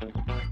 [0.00, 0.43] Thank you.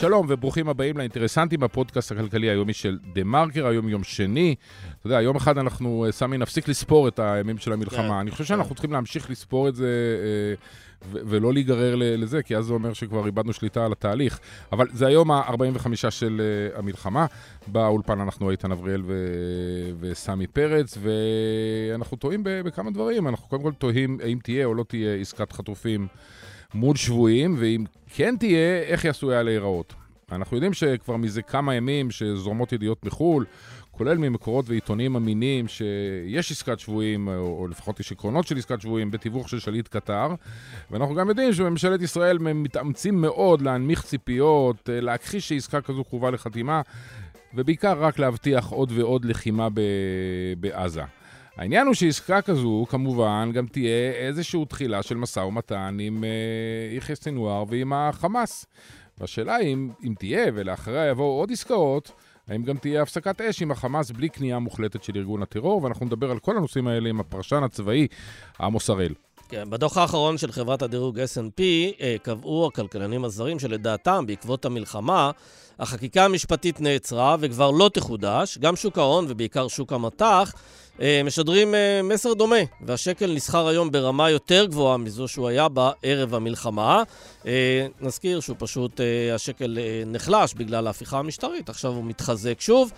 [0.00, 4.54] שלום וברוכים הבאים לאינטרסנטים בפודקאסט הכלכלי היומי של דה מרקר, היום יום שני.
[4.98, 8.08] אתה יודע, יום אחד אנחנו, אה, סמי, נפסיק לספור את הימים של המלחמה.
[8.08, 8.48] כן, אני חושב כן.
[8.48, 10.54] שאנחנו צריכים להמשיך לספור את זה אה,
[11.12, 14.40] ו- ולא להיגרר לזה, כי אז זה אומר שכבר איבדנו שליטה על התהליך.
[14.72, 17.26] אבל זה היום ה-45 של אה, המלחמה.
[17.66, 23.28] באולפן אנחנו איתן אבריאל ו- וסמי פרץ, ואנחנו טועים בכמה דברים.
[23.28, 26.06] אנחנו קודם כל תוהים האם תהיה או לא תהיה עסקת חטופים.
[26.74, 29.94] מול שבויים, ואם כן תהיה, איך היא עשויה להיראות.
[30.32, 33.44] אנחנו יודעים שכבר מזה כמה ימים שזורמות ידיעות מחו"ל,
[33.90, 39.48] כולל ממקורות ועיתונים אמינים שיש עסקת שבויים, או, לפחות יש עקרונות של עסקת שבויים, בתיווך
[39.48, 40.34] של שליט קטר.
[40.90, 46.80] ואנחנו גם יודעים שבממשלת ישראל מתאמצים מאוד להנמיך ציפיות, אה, להכחיש שעסקה כזו קרובה לחתימה,
[47.54, 49.68] ובעיקר רק להבטיח עוד ועוד לחימה
[50.60, 51.02] בעזה.
[51.56, 57.14] העניין הוא שעסקה כזו, כמובן, גם תהיה איזושהי תחילה של משא ומתן עם אה, יחיא
[57.14, 58.66] סנוואר ועם החמאס.
[59.18, 62.12] והשאלה היא אם, אם תהיה, ולאחריה יבואו עוד עסקאות,
[62.48, 66.30] האם גם תהיה הפסקת אש עם החמאס בלי כניעה מוחלטת של ארגון הטרור, ואנחנו נדבר
[66.30, 68.06] על כל הנושאים האלה עם הפרשן הצבאי
[68.60, 69.14] עמוס הראל.
[69.50, 71.60] כן, בדוח האחרון של חברת הדירוג S&P
[72.00, 75.30] אה, קבעו הכלכלנים הזרים שלדעתם, בעקבות המלחמה,
[75.80, 78.58] החקיקה המשפטית נעצרה וכבר לא תחודש.
[78.58, 80.52] גם שוק ההון ובעיקר שוק המטח
[81.00, 82.56] אה, משדרים אה, מסר דומה,
[82.86, 87.02] והשקל נסחר היום ברמה יותר גבוהה מזו שהוא היה בערב המלחמה.
[87.46, 89.00] אה, נזכיר שהוא פשוט,
[89.34, 92.92] השקל נחלש בגלל ההפיכה המשטרית, עכשיו הוא מתחזק שוב.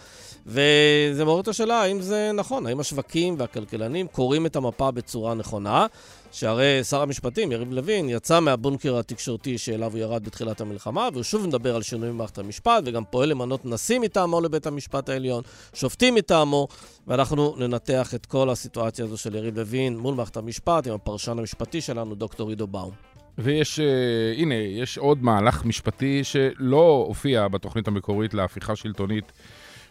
[0.47, 5.87] וזה מעורר את השאלה האם זה נכון, האם השווקים והכלכלנים קוראים את המפה בצורה נכונה,
[6.33, 11.47] שהרי שר המשפטים, יריב לוין, יצא מהבונקר התקשורתי שאליו הוא ירד בתחילת המלחמה, והוא שוב
[11.47, 15.43] מדבר על שינוי במערכת המשפט, וגם פועל למנות נשיא מטעמו לבית המשפט העליון,
[15.75, 16.69] שופטים מטעמו,
[17.07, 21.81] ואנחנו ננתח את כל הסיטואציה הזו של יריב לוין מול מערכת המשפט עם הפרשן המשפטי
[21.81, 22.91] שלנו, דוקטור עידו באום.
[23.39, 29.33] ויש, uh, הנה, יש עוד מהלך משפטי שלא הופיע בתוכנית המקורית להפיכה שלטונית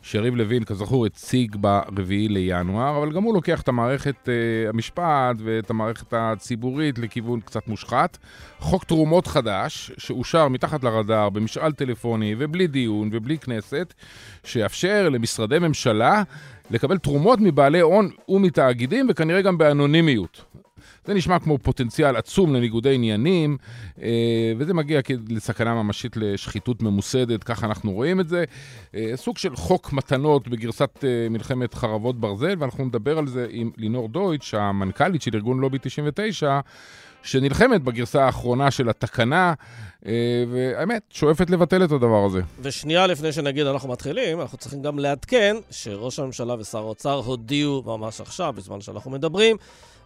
[0.02, 5.70] שיריב לוין, כזכור, הציג ברביעי לינואר, אבל גם הוא לוקח את המערכת uh, המשפט ואת
[5.70, 8.17] המערכת הציבורית לכיוון קצת מושחת.
[8.60, 13.94] חוק תרומות חדש, שאושר מתחת לרדאר במשאל טלפוני ובלי דיון ובלי כנסת,
[14.44, 16.23] שיאפשר למשרדי ממשלה
[16.72, 20.45] לקבל תרומות מבעלי הון ומתאגידים וכנראה גם באנונימיות.
[21.06, 23.58] זה נשמע כמו פוטנציאל עצום לניגודי עניינים,
[24.02, 24.08] אה,
[24.58, 28.44] וזה מגיע לסכנה ממשית לשחיתות ממוסדת, ככה אנחנו רואים את זה.
[28.95, 33.72] אה, סוג של חוק מתנות בגרסת אה, מלחמת חרבות ברזל, ואנחנו נדבר על זה עם
[33.78, 36.60] לינור דויטש, המנכ"לית של ארגון לובי 99,
[37.23, 39.54] שנלחמת בגרסה האחרונה של התקנה,
[40.52, 42.42] והאמת, שואפת לבטל את הדבר הזה.
[42.61, 48.22] ושנייה לפני שנגיד אנחנו מתחילים, אנחנו צריכים גם לעדכן שראש הממשלה ושר האוצר הודיעו ממש
[48.22, 49.58] עכשיו, בזמן שאנחנו מדברים,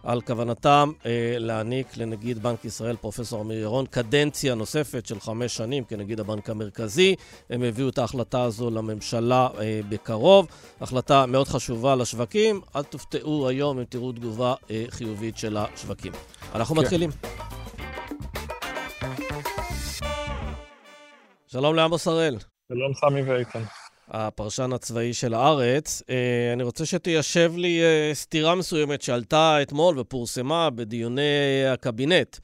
[0.06, 5.84] על כוונתם אה, להעניק לנגיד בנק ישראל, פרופסור אמיר ירון, קדנציה נוספת של חמש שנים
[5.84, 7.14] כנגיד הבנק המרכזי.
[7.50, 10.46] הם הביאו את ההחלטה הזו לממשלה אה, בקרוב.
[10.80, 12.60] החלטה מאוד חשובה לשווקים.
[12.76, 16.12] אל תופתעו היום אם תראו תגובה אה, חיובית של השווקים.
[16.54, 16.80] אנחנו כן.
[16.80, 17.10] מתחילים.
[21.46, 22.38] שלום לעמוס הראל.
[22.68, 23.62] שלום סמי ואיתן.
[24.08, 26.02] הפרשן הצבאי של הארץ.
[26.52, 27.80] אני רוצה שתיישב לי
[28.12, 32.36] סתירה מסוימת שעלתה אתמול ופורסמה בדיוני הקבינט.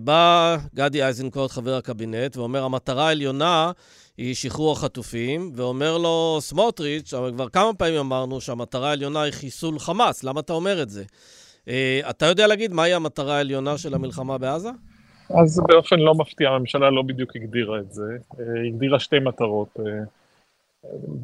[0.00, 3.72] בא גדי איזנקוט, חבר הקבינט, ואומר, המטרה העליונה
[4.18, 9.78] היא שחרור החטופים, ואומר לו סמוטריץ', אבל כבר כמה פעמים אמרנו שהמטרה העליונה היא חיסול
[9.78, 11.04] חמאס, למה אתה אומר את זה?
[12.10, 14.70] אתה יודע להגיד מהי המטרה העליונה של המלחמה בעזה?
[15.30, 18.02] אז באופן לא מפתיע, הממשלה לא בדיוק הגדירה את זה.
[18.68, 19.76] הגדירה שתי מטרות.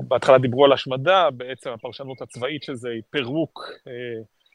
[0.08, 3.92] בהתחלה דיברו על השמדה, בעצם הפרשנות הצבאית של זה היא פירוק אה,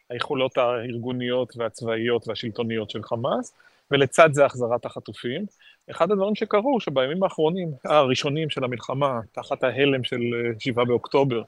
[0.09, 3.53] היכולות הארגוניות והצבאיות והשלטוניות של חמאס,
[3.91, 5.45] ולצד זה החזרת החטופים.
[5.91, 10.21] אחד הדברים שקרו, שבימים האחרונים, הראשונים של המלחמה, תחת ההלם של
[10.59, 11.41] 7 באוקטובר,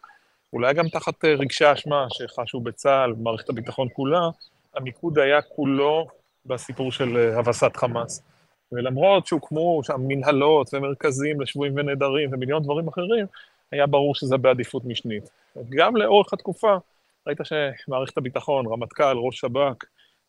[0.54, 4.30] אולי גם תחת רגשי האשמה שחשו בצה"ל, במערכת הביטחון כולה,
[4.76, 6.08] המיקוד היה כולו
[6.46, 8.24] בסיפור של הבסת חמאס.
[8.72, 13.26] ולמרות שהוקמו שם מנהלות ומרכזים לשבויים ונעדרים ומיליון דברים אחרים,
[13.72, 15.30] היה ברור שזה בעדיפות משנית.
[15.70, 16.78] גם לאורך התקופה,
[17.28, 19.86] ראית שמערכת הביטחון, רמטכ"ל, ראש שב"כ,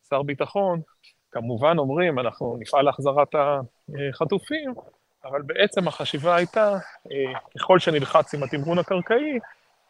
[0.09, 0.81] שר ביטחון,
[1.31, 3.35] כמובן אומרים, אנחנו נפעל להחזרת
[4.09, 4.73] החטופים,
[5.25, 6.77] אבל בעצם החשיבה הייתה,
[7.59, 9.39] ככל שנלחץ עם התמרון הקרקעי,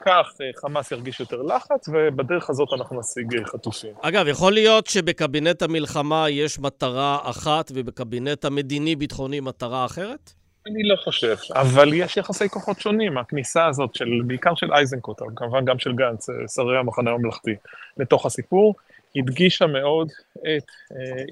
[0.06, 0.28] כך
[0.62, 3.94] חמאס ירגיש יותר לחץ, ובדרך הזאת אנחנו נשיג חטופים.
[4.02, 10.32] אגב, יכול להיות שבקבינט המלחמה יש מטרה אחת, ובקבינט המדיני-ביטחוני מטרה אחרת?
[10.68, 15.32] אני לא חושב, אבל יש יחסי כוחות שונים, הכניסה הזאת של, בעיקר של אייזנקוט, אבל
[15.36, 17.56] כמובן גם של גנץ, שרי המחנה הממלכתי,
[17.98, 18.76] לתוך הסיפור,
[19.16, 20.10] הדגישה מאוד
[20.42, 20.64] את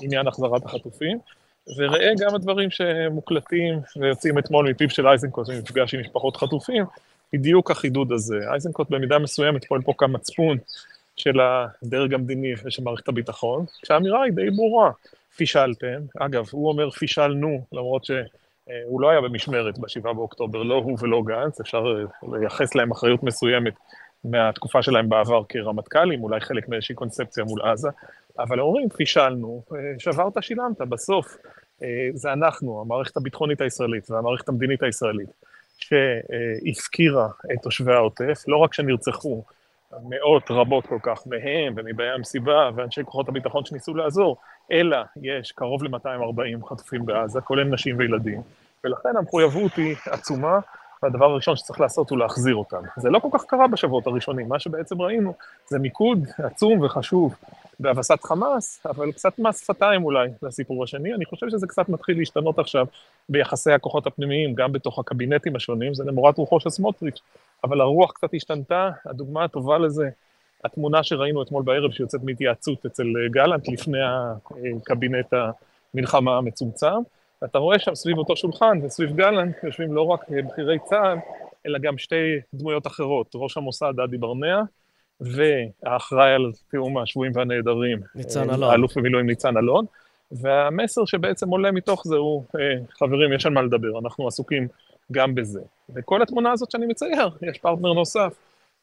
[0.02, 1.20] עניין החזרת החטופים,
[1.78, 6.86] וראה גם הדברים שמוקלטים ויוצאים אתמול מפיו של אייזנקוט במפגש עם משפחות חטופים,
[7.34, 8.40] בדיוק החידוד הזה.
[8.52, 10.58] אייזנקוט במידה מסוימת פועל פה כמצפון
[11.16, 14.92] של הדרג המדיני ושל מערכת הביטחון, כשהאמירה היא די ברורה,
[15.36, 21.22] פישלתם, אגב, הוא אומר פישלנו, למרות שהוא לא היה במשמרת ב-7 באוקטובר, לא הוא ולא
[21.26, 21.84] גנץ, אפשר
[22.40, 23.74] לייחס להם אחריות מסוימת
[24.24, 27.90] מהתקופה שלהם בעבר כרמטכ"לים, אולי חלק מאיזושהי קונספציה מול עזה,
[28.40, 29.64] אבל אומרים, פישלנו,
[29.98, 31.38] שברת, שילמת, בסוף
[32.14, 35.30] זה אנחנו, המערכת הביטחונית הישראלית והמערכת המדינית הישראלית,
[35.80, 39.44] שהפקירה את תושבי העוטף, לא רק שנרצחו,
[40.04, 44.38] מאות רבות כל כך מהם ומבאי המסיבה ואנשי כוחות הביטחון שניסו לעזור,
[44.72, 48.42] אלא יש קרוב ל-240 חטופים בעזה, כולל נשים וילדים,
[48.84, 50.60] ולכן המחויבות היא עצומה,
[51.04, 52.82] והדבר הראשון שצריך לעשות הוא להחזיר אותם.
[52.98, 55.34] זה לא כל כך קרה בשבועות הראשונים, מה שבעצם ראינו
[55.68, 57.36] זה מיקוד עצום וחשוב
[57.80, 61.14] בהבסת חמאס, אבל קצת מס שפתיים אולי לסיפור השני.
[61.14, 62.86] אני חושב שזה קצת מתחיל להשתנות עכשיו
[63.30, 67.20] ביחסי הכוחות הפנימיים, גם בתוך הקבינטים השונים, זה למורת רוחו של סמוטריץ',
[67.64, 70.10] אבל הרוח קצת השתנתה, הדוגמה הטובה לזה,
[70.64, 73.98] התמונה שראינו אתמול בערב שיוצאת מהתייעצות אצל גלנט לפני
[74.82, 75.34] הקבינט
[75.94, 77.02] המלחמה המצומצם,
[77.42, 81.18] ואתה רואה שם סביב אותו שולחן וסביב גלנט יושבים לא רק בכירי צה"ל,
[81.66, 84.62] אלא גם שתי דמויות אחרות, ראש המוסד אדי ברנע,
[85.22, 88.64] והאחראי על תיאום השבויים והנעדרים, ניצן אלון.
[88.64, 89.86] האלוף במילואים ניצן אלון,
[90.32, 92.44] והמסר שבעצם עולה מתוך זה הוא,
[92.92, 94.68] חברים, יש על מה לדבר, אנחנו עסוקים
[95.12, 95.62] גם בזה.
[95.96, 98.36] וכל התמונה הזאת שאני מצייר, יש פרטנר נוסף,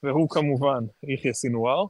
[0.02, 1.84] והוא כמובן יחיא סינואר,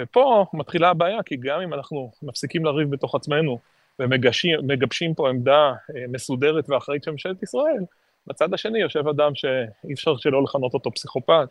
[0.00, 3.58] ופה מתחילה הבעיה, כי גם אם אנחנו מפסיקים לריב בתוך עצמנו,
[4.02, 5.72] ומגבשים פה עמדה
[6.08, 7.84] מסודרת ואחראית של ממשלת ישראל,
[8.26, 11.48] בצד השני יושב אדם שאי אפשר שלא לכנות אותו פסיכופת,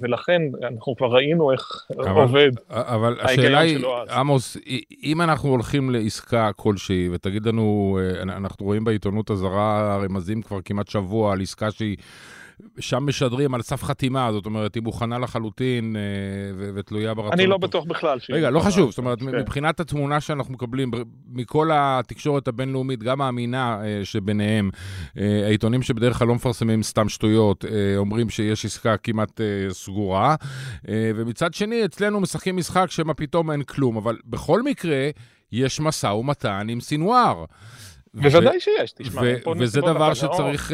[0.00, 3.78] ולכן אנחנו כבר ראינו איך אבל, עובד אבל השאלה היא,
[4.10, 4.56] עמוס,
[5.02, 11.32] אם אנחנו הולכים לעסקה כלשהי, ותגיד לנו, אנחנו רואים בעיתונות הזרה רמזים כבר כמעט שבוע
[11.32, 11.96] על עסקה שהיא...
[12.80, 15.96] שם משדרים על סף חתימה, זאת אומרת, היא מוכנה לחלוטין
[16.58, 17.32] ו- ותלויה ברצון.
[17.32, 18.18] אני לא בטוח בכלל.
[18.30, 19.26] רגע, לא חשוב, זאת אומרת, כן.
[19.38, 20.90] מבחינת התמונה שאנחנו מקבלים
[21.28, 24.70] מכל התקשורת הבינלאומית, גם האמינה שביניהם,
[25.16, 27.64] העיתונים שבדרך כלל לא מפרסמים סתם שטויות,
[27.96, 29.40] אומרים שיש עסקה כמעט
[29.70, 30.34] סגורה,
[30.88, 35.10] ומצד שני, אצלנו משחקים משחק שמה פתאום אין כלום, אבל בכל מקרה,
[35.52, 37.44] יש משא ומתן עם סינואר.
[38.14, 39.22] בוודאי שיש, תשמע.
[39.60, 40.72] וזה דבר שצריך,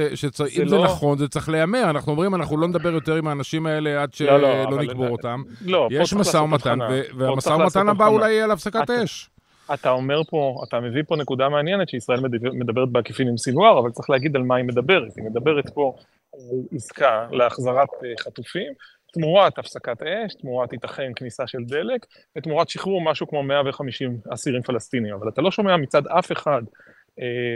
[0.63, 1.91] אם זה לא- נכון, זה צריך להיאמר.
[1.91, 5.43] אנחנו אומרים, אנחנו לא נדבר יותר עם האנשים האלה עד לא, לא, שלא נקבור אותם.
[5.65, 6.79] לא, יש משא ומתן,
[7.19, 9.31] והמשא ומתן הבא אולי יהיה על הפסקת אש.
[9.75, 12.21] אתה אומר פה, אתה מביא פה נקודה מעניינת שישראל
[12.53, 15.17] מדברת בעקיפין עם סינואר, אבל צריך להגיד על מה היא מדברת.
[15.17, 15.95] היא מדברת פה
[16.35, 16.41] על
[16.77, 17.89] עסקה להחזרת
[18.21, 18.73] חטופים,
[19.13, 22.07] תמורת הפסקת אש, תמורת ייתכן כניסה של דלק,
[22.39, 25.15] ותמורת שחרור משהו כמו 150 אסירים פלסטינים.
[25.15, 26.63] אבל אתה לא שומע מצד אף אחד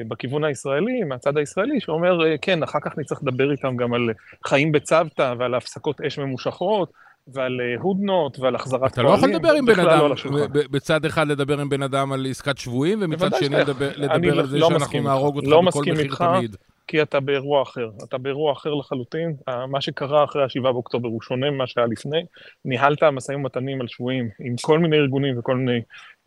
[0.08, 4.10] בכיוון הישראלי, מהצד הישראלי, שאומר, כן, אחר כך נצטרך לדבר איתם גם על
[4.46, 6.92] חיים בצוותא ועל הפסקות אש ממושכות.
[7.32, 8.92] ועל הודנות ועל החזרת פועלים.
[8.92, 12.26] אתה לא יכול לדבר עם בן אדם, לא בצד אחד לדבר עם בן אדם על
[12.30, 15.98] עסקת שבויים, ומצד שני לדבר, לדבר על זה לא שאנחנו נהרוג אותך לא בכל מחיר
[15.98, 16.56] איתך, תמיד.
[16.88, 19.36] כי אתה באירוע אחר, אתה באירוע אחר לחלוטין.
[19.68, 22.24] מה שקרה אחרי ה-7 באוקטובר הוא שונה ממה שהיה לפני.
[22.64, 25.80] ניהלת משאים ומתנים על שבויים עם כל מיני ארגונים וכל מיני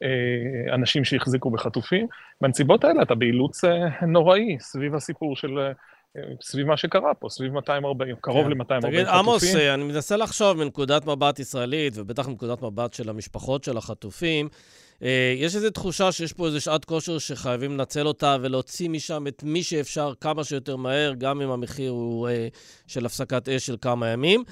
[0.04, 2.08] אה, אנשים שהחזיקו בחטופים.
[2.42, 5.60] בנסיבות האלה אתה באילוץ אה, נוראי סביב הסיפור של...
[5.60, 5.72] אה,
[6.42, 8.92] סביב מה שקרה פה, סביב 240, קרוב ל-240 חטופים.
[8.92, 14.50] תגיד, עמוס, אני מנסה לחשוב מנקודת מבט ישראלית, ובטח מנקודת מבט של המשפחות של החטופים,
[15.38, 19.64] יש איזו תחושה שיש פה איזו שעת כושר שחייבים לנצל אותה ולהוציא משם את מי
[19.64, 22.30] שאפשר כמה שיותר מהר, גם אם המחיר הוא
[22.88, 24.44] של הפסקת אש של כמה ימים,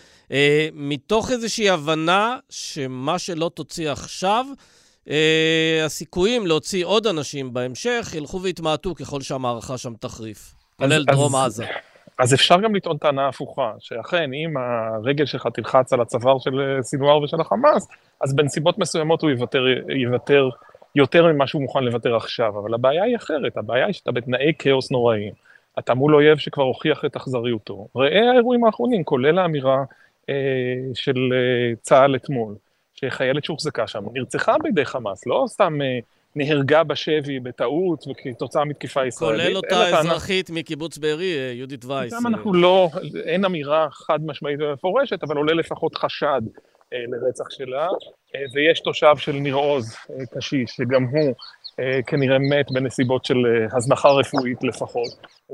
[0.73, 4.45] מתוך איזושהי הבנה שמה שלא תוציא עכשיו,
[5.85, 10.53] הסיכויים להוציא עוד אנשים בהמשך ילכו ויתמעטו ככל שהמערכה שם תחריף.
[10.75, 11.65] כולל דרום עזה.
[12.19, 17.21] אז אפשר גם לטעון טענה הפוכה, שאכן, אם הרגל שלך תלחץ על הצוואר של סינואר
[17.21, 17.87] ושל החמאס,
[18.21, 20.49] אז בנסיבות מסוימות הוא יוותר, יוותר
[20.95, 22.59] יותר ממה שהוא מוכן לוותר עכשיו.
[22.59, 25.33] אבל הבעיה היא אחרת, הבעיה היא שאתה בתנאי כאוס נוראיים.
[25.79, 27.87] אתה מול אויב שכבר הוכיח את אכזריותו.
[27.95, 29.83] ראה האירועים האחרונים, כולל האמירה
[30.29, 30.35] אה,
[30.93, 32.55] של אה, צה"ל אתמול,
[32.93, 35.81] שחיילת שהוחזקה שם נרצחה בידי חמאס, לא סתם...
[35.81, 35.99] אה,
[36.35, 39.41] נהרגה בשבי בטעות וכתוצאה מתקיפה ישראלית.
[39.45, 42.13] כולל אותה אזרחית מקיבוץ בארי, אה, יהודית וייס.
[42.13, 42.89] גם אנחנו לא,
[43.25, 46.41] אין אמירה חד משמעית ומפורשת, אבל עולה לפחות חשד
[46.93, 47.87] אה, לרצח שלה,
[48.35, 49.95] אה, ויש תושב של ניר עוז,
[50.35, 51.33] קשיש, שגם הוא אה,
[52.07, 55.07] כנראה מת בנסיבות של אה, הזנחה רפואית לפחות.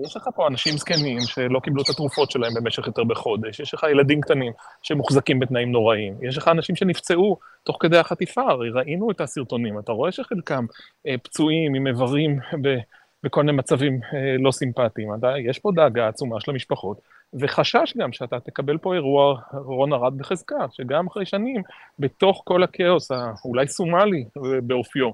[0.05, 3.85] יש לך פה אנשים זקנים שלא קיבלו את התרופות שלהם במשך יותר בחודש, יש לך
[3.91, 9.21] ילדים קטנים שמוחזקים בתנאים נוראים, יש לך אנשים שנפצעו תוך כדי החטיפה, הרי ראינו את
[9.21, 10.65] הסרטונים, אתה רואה שחלקם
[11.07, 12.75] אה, פצועים עם איברים ב...
[13.23, 15.09] בכל מיני מצבים אה, לא סימפטיים.
[15.49, 17.01] יש פה דאגה עצומה של המשפחות,
[17.33, 21.61] וחשש גם שאתה תקבל פה אירוע רון ארד בחזקה, שגם אחרי שנים,
[21.99, 24.25] בתוך כל הכאוס, האולי סומלי
[24.63, 25.09] באופיו,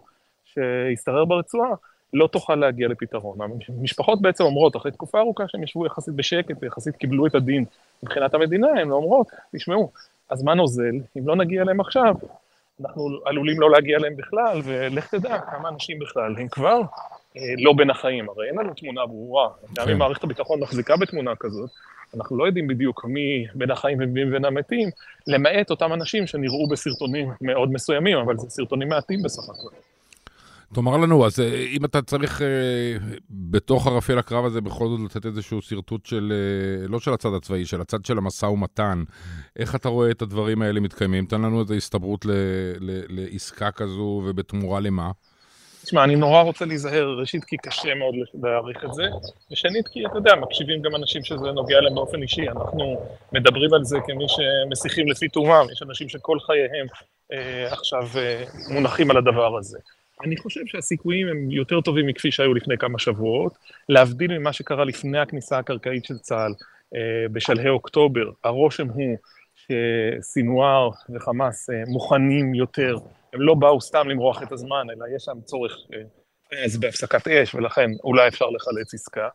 [0.53, 1.70] שהשתרר ברצועה,
[2.13, 3.38] לא תוכל להגיע לפתרון.
[3.70, 7.65] המשפחות בעצם אומרות, אחרי תקופה ארוכה שהם ישבו יחסית בשקט ויחסית קיבלו את הדין
[8.03, 9.91] מבחינת המדינה, הן אומרות, תשמעו,
[10.31, 12.15] הזמן אוזל, אם לא נגיע אליהם עכשיו,
[12.81, 16.81] אנחנו עלולים לא להגיע אליהם בכלל, ולך תדע כמה אנשים בכלל הם כבר
[17.38, 18.29] אה, לא בין החיים.
[18.29, 19.50] הרי אין לנו תמונה ברורה.
[19.75, 20.00] גם אם כן.
[20.00, 21.70] מערכת הביטחון מחזיקה בתמונה כזאת,
[22.15, 24.89] אנחנו לא יודעים בדיוק מי בין החיים ומי בין המתים,
[25.27, 29.90] למעט אותם אנשים שנראו בסרטונים מאוד מסוימים, אבל זה סרטונים מעטים בסך הכל.
[30.74, 32.48] תאמר לנו, אז אה, אם אתה צריך אה,
[33.30, 37.66] בתוך ערפל הקרב הזה בכל זאת לתת איזשהו שרטוט של, אה, לא של הצד הצבאי,
[37.66, 39.04] של הצד של המשא ומתן,
[39.56, 41.25] איך אתה רואה את הדברים האלה מתקיימים?
[41.25, 42.32] תן לנו איזו הסתברות ל,
[42.80, 45.12] ל, לעסקה כזו ובתמורה למה.
[45.84, 49.04] תשמע, אני נורא רוצה להיזהר, ראשית כי קשה מאוד להעריך את זה,
[49.51, 53.00] ושנית כי, אתה יודע, מקשיבים גם אנשים שזה נוגע להם באופן אישי, אנחנו
[53.32, 56.88] מדברים על זה כמי שמסיחים לפי תומם, יש אנשים שכל חייהם
[57.32, 59.78] אה, עכשיו אה, מונחים על הדבר הזה.
[60.24, 63.54] אני חושב שהסיכויים הם יותר טובים מכפי שהיו לפני כמה שבועות,
[63.90, 66.54] להבדיל ממה שקרה לפני הכניסה הקרקעית של צה"ל
[66.96, 69.18] אה, בשלהי אוקטובר, הרושם הוא
[69.56, 72.98] שסינואר וחמאס אה, מוכנים יותר,
[73.34, 77.56] הם לא באו סתם למרוח את הזמן, אלא יש שם צורך אה, אז בהפסקת אש,
[77.56, 79.28] ולכן אולי אפשר לחלץ עסקה.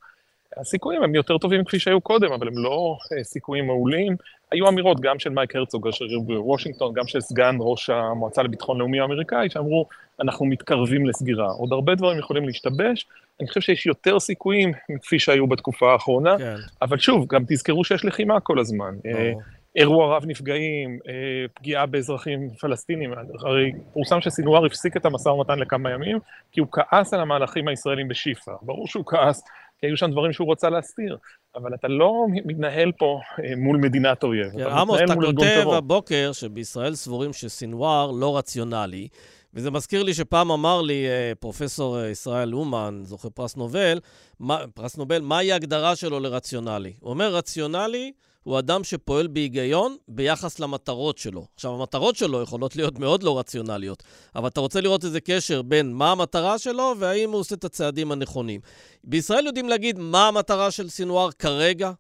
[0.61, 4.17] הסיכויים הם יותר טובים כפי שהיו קודם, אבל הם לא סיכויים מעולים.
[4.53, 9.01] היו אמירות גם של מייק הרצוג, אשר בוושינגטון, גם של סגן ראש המועצה לביטחון לאומי
[9.01, 9.87] האמריקאי, שאמרו,
[10.21, 11.49] אנחנו מתקרבים לסגירה.
[11.49, 13.07] עוד הרבה דברים יכולים להשתבש,
[13.41, 16.55] אני חושב שיש יותר סיכויים מכפי שהיו בתקופה האחרונה, כן.
[16.83, 18.95] אבל שוב, גם תזכרו שיש לחימה כל הזמן.
[19.07, 19.33] אה,
[19.77, 21.13] אירוע רב נפגעים, אה,
[21.55, 26.19] פגיעה באזרחים פלסטינים, הרי פורסם שסינואר הפסיק את המשא ומתן לכמה ימים,
[26.53, 28.53] כי הוא כעס על המהלכים הישראלים בשיפא.
[28.63, 29.45] ברור שהוא כעס,
[29.79, 31.17] כי היו שם דברים שהוא רצה להסתיר,
[31.55, 34.53] אבל אתה לא מתנהל פה אה, מול מדינת אויב.
[34.53, 39.09] כן, עמוס, אתה כותב הבוקר שבישראל סבורים שסינואר לא רציונלי.
[39.55, 44.01] וזה מזכיר לי שפעם אמר לי אה, פרופסור אה, ישראל אומן, זוכה פרס נובל,
[44.41, 46.93] מה, פרס נובל, מהי ההגדרה שלו לרציונלי?
[47.01, 48.13] הוא אומר, רציונלי
[48.47, 51.47] הוא אדם שפועל בהיגיון ביחס למטרות שלו.
[51.55, 54.03] עכשיו, המטרות שלו יכולות להיות מאוד לא רציונליות,
[54.37, 58.13] אבל אתה רוצה לראות איזה קשר בין מה המטרה שלו והאם הוא עושה את הצעדים
[58.13, 58.61] הנכונים.
[59.05, 61.91] בישראל יודעים להגיד מה המטרה של סינואר כרגע?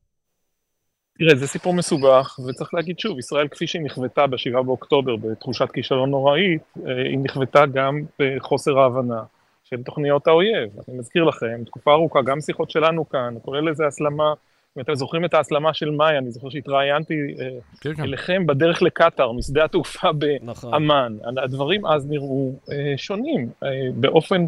[1.18, 6.10] תראה, זה סיפור מסובך, וצריך להגיד שוב, ישראל כפי שהיא נכוותה ב-7 באוקטובר בתחושת כישלון
[6.10, 9.22] נוראית, אה, היא נכוותה גם בחוסר ההבנה
[9.64, 10.70] של תוכניות האויב.
[10.88, 14.34] אני מזכיר לכם, תקופה ארוכה, גם שיחות שלנו כאן, כולל איזה הסלמה,
[14.76, 17.48] אם אתם זוכרים את ההסלמה של מאי, אני זוכר שהתראיינתי אה,
[17.80, 18.02] כן, כן.
[18.02, 20.12] אליכם בדרך לקטאר, משדה התעופה.
[20.12, 21.16] באמ"ן.
[21.22, 21.38] נכון.
[21.38, 23.50] הדברים אז נראו אה, שונים
[23.94, 24.46] באופן...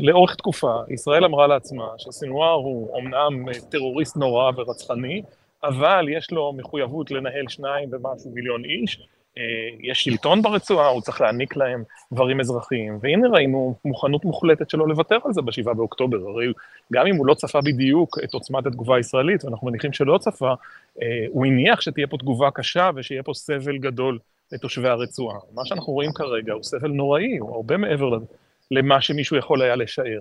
[0.00, 5.22] לאורך תקופה, ישראל אמרה לעצמה שסינואר הוא אמנם טרוריסט נורא ורצחני,
[5.64, 9.04] אבל יש לו מחויבות לנהל שניים ומשהו מיליון איש, אה,
[9.80, 15.18] יש שלטון ברצועה, הוא צריך להעניק להם דברים אזרחיים, והנה ראינו מוכנות מוחלטת שלו לוותר
[15.24, 16.52] על זה ב-7 באוקטובר, הרי
[16.92, 20.54] גם אם הוא לא צפה בדיוק את עוצמת התגובה הישראלית, ואנחנו מניחים שלא צפה,
[21.02, 24.18] אה, הוא הניח שתהיה פה תגובה קשה ושיהיה פה סבל גדול
[24.52, 25.38] לתושבי הרצועה.
[25.54, 28.18] מה שאנחנו רואים כרגע הוא סבל נוראי, הוא הרבה מעבר
[28.70, 30.20] למה שמישהו יכול היה לשער.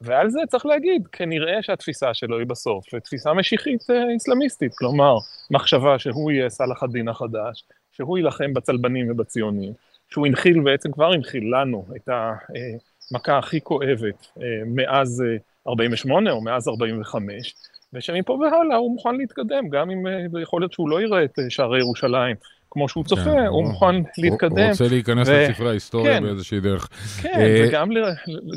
[0.00, 5.16] ועל זה צריך להגיד, כנראה שהתפיסה שלו היא בסוף תפיסה משיחית אה, איסלאמיסטית, כלומר,
[5.50, 7.64] מחשבה שהוא יהיה סלאח א-דין החדש,
[7.96, 9.72] שהוא יילחם בצלבנים ובציונים,
[10.10, 15.24] שהוא הנחיל, בעצם כבר הנחיל לנו את המכה הכי כואבת אה, מאז
[15.68, 17.54] 48' אה, או מאז 45',
[17.92, 20.04] ושמפה והלאה הוא מוכן להתקדם, גם אם
[20.42, 22.36] יכול להיות שהוא לא יראה את שערי ירושלים
[22.74, 24.58] כמו שהוא צופה, כן, הוא מוכן להתקדם.
[24.58, 25.32] הוא רוצה להיכנס ו...
[25.32, 26.88] לספרי ההיסטוריה כן, באיזושהי דרך.
[27.22, 28.04] כן, אה, וגם ל...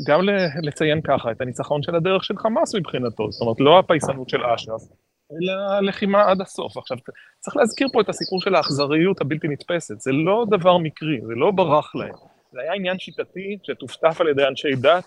[0.06, 0.20] גם
[0.62, 4.82] לציין ככה את הניצחון של הדרך של חמאס מבחינתו, זאת אומרת, לא הפייסנות של אש"ף,
[5.32, 6.76] אלא הלחימה עד הסוף.
[6.76, 6.96] עכשיו,
[7.40, 11.50] צריך להזכיר פה את הסיפור של האכזריות הבלתי נתפסת, זה לא דבר מקרי, זה לא
[11.50, 12.14] ברח להם.
[12.52, 15.04] זה היה עניין שיטתי שטופטף על ידי אנשי דת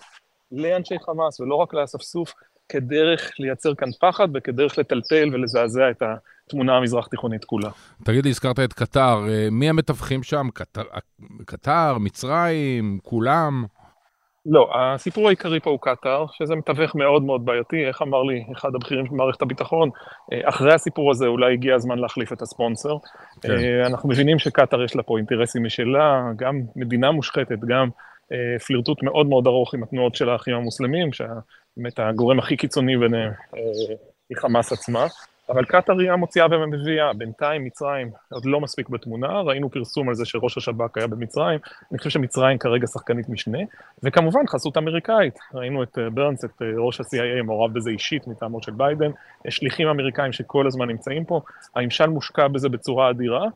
[0.52, 2.34] לאנשי חמאס, ולא רק לאספסוף,
[2.68, 6.02] כדרך לייצר כאן פחד וכדרך לטלטל ולזעזע את
[6.46, 7.70] התמונה המזרח-תיכונית כולה.
[8.04, 10.48] תגיד לי, הזכרת את קטר, אה, מי המתווכים שם?
[10.54, 10.82] קטר,
[11.46, 13.64] קטר, מצרים, כולם?
[14.46, 18.74] לא, הסיפור העיקרי פה הוא קטאר, שזה מתווך מאוד מאוד בעייתי, איך אמר לי אחד
[18.74, 19.90] הבכירים של מערכת הביטחון,
[20.32, 22.96] אה, אחרי הסיפור הזה אולי הגיע הזמן להחליף את הספונסר.
[23.40, 23.50] כן.
[23.50, 27.88] אה, אנחנו מבינים שקטאר יש לה פה אינטרסים משלה, גם מדינה מושחתת, גם
[28.66, 33.32] פלירטוט מאוד מאוד ארוך עם התנועות של האחים המוסלמים, שבאמת הגורם הכי קיצוני ביניהם
[34.30, 35.06] היא חמאס עצמה.
[35.52, 40.24] אבל קטאר היא המוציאה ומביאה, בינתיים מצרים עוד לא מספיק בתמונה, ראינו פרסום על זה
[40.24, 43.58] שראש השב"כ היה במצרים, אני חושב שמצרים כרגע שחקנית משנה,
[44.02, 48.62] וכמובן חסות אמריקאית, ראינו את אה, ברנס, את אה, ראש ה-CIA, מעורב בזה אישית מטעמו
[48.62, 49.10] של ביידן,
[49.44, 51.40] יש שליחים אמריקאים שכל הזמן נמצאים פה,
[51.76, 53.46] הממשל מושקע בזה בצורה אדירה,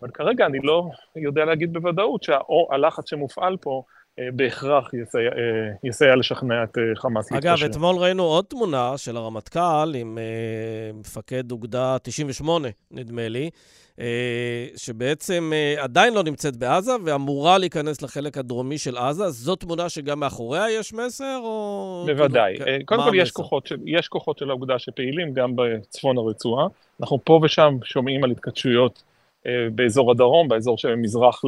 [0.00, 3.82] אבל כרגע אני לא יודע להגיד בוודאות שהלחץ שמופעל פה
[4.18, 7.54] בהכרח יסייע, אה, יסייע לשכנע את אה, חמאס להתקשר.
[7.54, 10.18] אגב, אתמול ראינו עוד תמונה של הרמטכ"ל עם
[10.94, 13.50] מפקד אוגדה 98, נדמה לי,
[14.76, 19.30] שבעצם עדיין לא נמצאת בעזה ואמורה להיכנס לחלק הדרומי של עזה.
[19.30, 22.04] זו תמונה שגם מאחוריה יש מסר, או...
[22.06, 22.56] בוודאי.
[22.56, 26.66] כאילו, קודם כל, יש כוחות, של, יש כוחות של האוגדה שפעילים גם בצפון הרצועה.
[27.00, 29.02] אנחנו פה ושם שומעים על התכתשויות
[29.72, 31.42] באזור הדרום, באזור שממזרח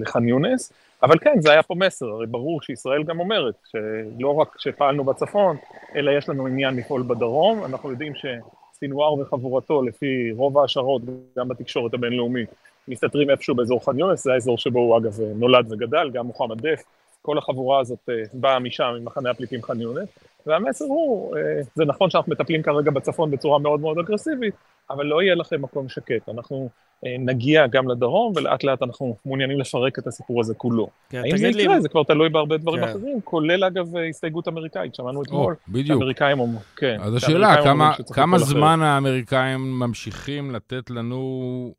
[0.00, 0.72] לח'אן יונס.
[1.02, 5.56] אבל כן, זה היה פה מסר, הרי ברור שישראל גם אומרת שלא רק שפעלנו בצפון,
[5.96, 11.02] אלא יש לנו עניין לפעול בדרום, אנחנו יודעים שסינואר וחבורתו, לפי רוב ההשערות,
[11.38, 12.48] גם בתקשורת הבינלאומית,
[12.88, 16.82] מסתתרים איפשהו באזור ח'אן יונס, זה האזור שבו הוא אגב נולד וגדל, גם מוחמד דף,
[17.22, 20.08] כל החבורה הזאת אה, באה משם, ממחנה הפליטים ח'אן יונס,
[20.46, 21.42] והמסר הוא, אה,
[21.74, 24.54] זה נכון שאנחנו מטפלים כרגע בצפון בצורה מאוד מאוד אגרסיבית,
[24.90, 26.28] אבל לא יהיה לכם מקום שקט.
[26.28, 26.68] אנחנו
[27.06, 30.88] אה, נגיע גם לדרום, ולאט לאט אנחנו מעוניינים לפרק את הסיפור הזה כולו.
[31.10, 31.74] כן, האם זה יקרה?
[31.74, 31.80] לי...
[31.80, 32.90] זה כבר תלוי בהרבה דברים כן.
[32.90, 35.54] אחרים, כולל אגב הסתייגות אמריקאית, שמענו אתמול.
[35.68, 35.90] בדיוק.
[35.90, 36.96] האמריקאים אומרים, כן.
[37.00, 38.84] אז השאלה, כמה, כמה זמן אחר.
[38.84, 41.72] האמריקאים ממשיכים לתת לנו...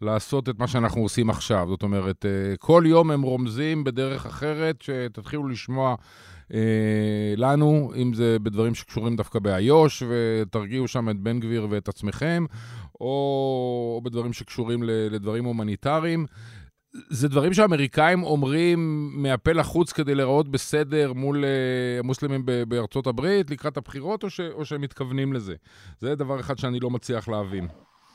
[0.00, 1.66] לעשות את מה שאנחנו עושים עכשיו.
[1.68, 5.96] זאת אומרת, אה, כל יום הם רומזים בדרך אחרת, שתתחילו לשמוע אה,
[7.36, 12.44] לנו, אם זה בדברים שקשורים דווקא באיו"ש, ותרגיעו שם את בן גביר ואת עצמכם,
[13.00, 13.06] או,
[13.96, 16.26] או בדברים שקשורים לדברים הומניטריים.
[17.10, 23.76] זה דברים שאמריקאים אומרים מהפה לחוץ כדי להיראות בסדר מול uh, המוסלמים בארצות הברית לקראת
[23.76, 25.54] הבחירות, או, ש, או שהם מתכוונים לזה?
[26.00, 27.68] זה דבר אחד שאני לא מצליח להבין.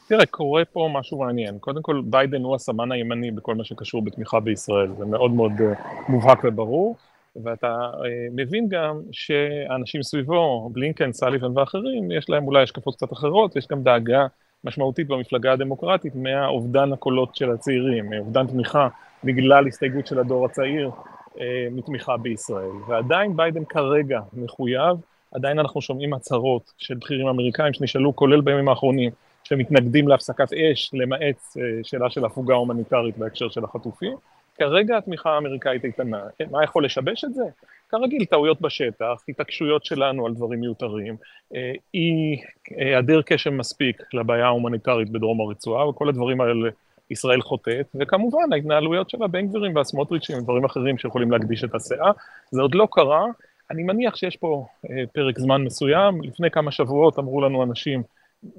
[0.07, 1.59] תראה, קורה פה משהו מעניין.
[1.59, 6.11] קודם כל, ביידן הוא הסמן הימני בכל מה שקשור בתמיכה בישראל, זה מאוד מאוד uh,
[6.11, 6.95] מובהק וברור.
[7.35, 13.55] ואתה אה, מבין גם שאנשים סביבו, בלינקן, סליבן ואחרים, יש להם אולי השקפות קצת אחרות,
[13.55, 14.27] יש גם דאגה
[14.63, 18.87] משמעותית במפלגה הדמוקרטית מהאובדן הקולות של הצעירים, מאובדן תמיכה
[19.23, 20.91] בגלל הסתייגות של הדור הצעיר
[21.39, 22.71] אה, מתמיכה בישראל.
[22.87, 24.97] ועדיין ביידן כרגע מחויב,
[25.31, 29.11] עדיין אנחנו שומעים הצהרות של בכירים אמריקאים שנשאלו, כולל בימים האחרונים,
[29.43, 34.17] שמתנגדים להפסקת אש, למעט אה, שאלה של הפוגה הומניטרית בהקשר של החטופים.
[34.61, 36.21] כרגע התמיכה האמריקאית איתנה.
[36.51, 37.43] מה יכול לשבש את זה?
[37.89, 41.15] כרגיל, טעויות בשטח, התעקשויות שלנו על דברים מיותרים,
[41.55, 46.69] אה, אי היעדר קשם מספיק לבעיה ההומניטרית בדרום הרצועה, וכל הדברים האלה
[47.09, 52.11] ישראל חוטאת, וכמובן ההתנהלויות של הבן גבירים והסמוטריצ'ים ודברים אחרים שיכולים להקדיש את הסאה.
[52.51, 53.25] זה עוד לא קרה,
[53.71, 58.03] אני מניח שיש פה אה, פרק זמן מסוים, לפני כמה שבועות אמרו לנו אנשים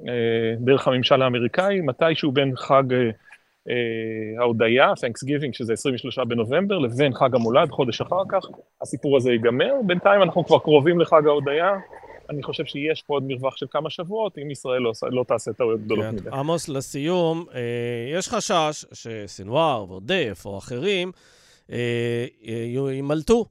[0.09, 3.11] אה, דרך הממשל האמריקאי, מתישהו בין חג אה,
[4.39, 8.45] ההודיה, Thanksgiving, שזה 23 בנובמבר, לבין חג המולד, חודש אחר כך,
[8.83, 9.73] הסיפור הזה ייגמר.
[9.87, 11.71] בינתיים אנחנו כבר קרובים לחג ההודיה,
[12.31, 15.81] אני חושב שיש פה עוד מרווח של כמה שבועות, אם ישראל לא, לא תעשה טעויות
[15.81, 16.15] גדולות כן.
[16.15, 16.31] מדי.
[16.33, 21.42] עמוס, לסיום, אה, יש חשש שסנוואר ועודף או אחרים אה,
[22.91, 23.47] יימלטו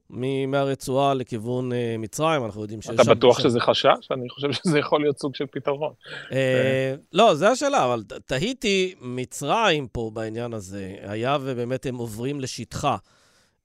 [0.46, 3.00] מהרצועה לכיוון אה, מצרים, אנחנו יודעים שיש.
[3.00, 4.10] אתה בטוח שזה חשש?
[4.10, 5.92] אני חושב שזה יכול להיות סוג של פתרון.
[6.32, 12.96] אה, לא, זו השאלה, אבל תהיתי, מצרים פה בעניין הזה, היה ובאמת הם עוברים לשטחה.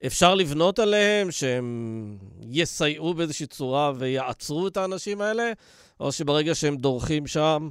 [0.06, 5.52] אפשר לבנות עליהם שהם יסייעו באיזושהי צורה ויעצרו את האנשים האלה,
[6.00, 7.70] או שברגע שהם דורכים שם,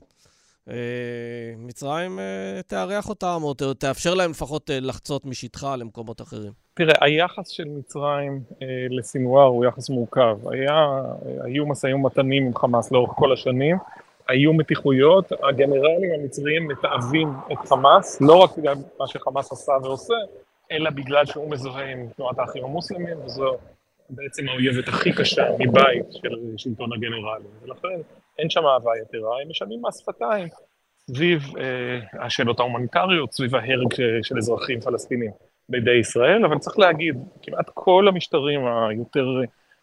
[1.56, 2.18] מצרים
[2.66, 6.65] תארח אותם, או תאפשר להם לפחות לחצות משטחה למקומות אחרים.
[6.76, 10.38] תראה, היחס של מצרים אה, לסינואר הוא יחס מורכב.
[10.50, 11.02] היה,
[11.44, 13.76] היו משאים ומתנים עם חמאס לאורך כל השנים,
[14.28, 20.14] היו מתיחויות, הגנרלים המצריים מתעבים את חמאס, לא רק בגלל מה שחמאס עשה ועושה,
[20.72, 23.56] אלא בגלל שהוא מזוהה עם תנועת האחים המוסלמים, וזו
[24.10, 27.50] בעצם האויבת הכי קשה מבית של שלטון הגנרלים.
[27.62, 28.00] ולכן
[28.38, 30.48] אין שם אהבה יתרה, הם משלמים מס שפתיים
[31.10, 35.45] סביב אה, השאלות ההומניטריות, סביב ההרג של אזרחים פלסטינים.
[35.68, 39.26] בידי ישראל, אבל צריך להגיד, כמעט כל המשטרים היותר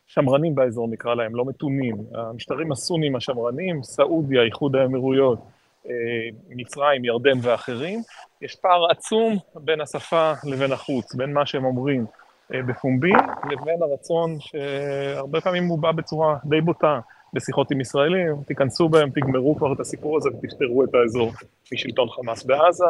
[0.08, 5.40] שמרנים באזור נקרא להם, לא מתונים, המשטרים הסונים השמרנים, סעודיה, איחוד האמירויות,
[5.90, 5.94] אה,
[6.50, 8.02] מצרים, ירדן ואחרים,
[8.42, 12.06] יש פער עצום בין השפה לבין החוץ, בין מה שהם אומרים
[12.54, 13.12] אה, בפומבי,
[13.52, 17.00] לבין הרצון שהרבה פעמים מובע בצורה די בוטה
[17.34, 21.32] בשיחות עם ישראלים, תיכנסו בהם, תגמרו כבר את הסיפור הזה ותפתרו את האזור
[21.74, 22.86] משלטון חמאס בעזה,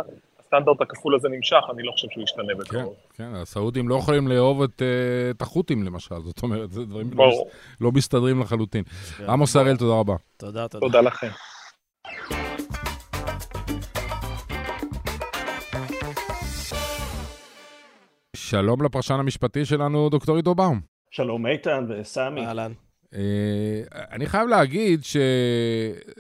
[0.53, 2.95] הסטנדרט הכפול הזה נמשך, אני לא חושב שהוא ישתנה בקרוב.
[3.15, 4.81] כן, כן, הסעודים לא יכולים לאהוב את,
[5.31, 7.45] את החות'ים למשל, זאת אומרת, זה דברים לא,
[7.81, 8.83] לא מסתדרים לחלוטין.
[9.17, 9.29] כן.
[9.29, 10.15] עמוס הראל, תודה רבה.
[10.37, 10.87] תודה, תודה.
[10.87, 11.27] תודה לכם.
[18.35, 20.79] שלום לפרשן המשפטי שלנו, דוקטור עידו באום.
[21.11, 22.45] שלום איתן וסמי.
[22.45, 22.71] אהלן.
[23.15, 23.21] אה,
[24.11, 25.01] אני חייב להגיד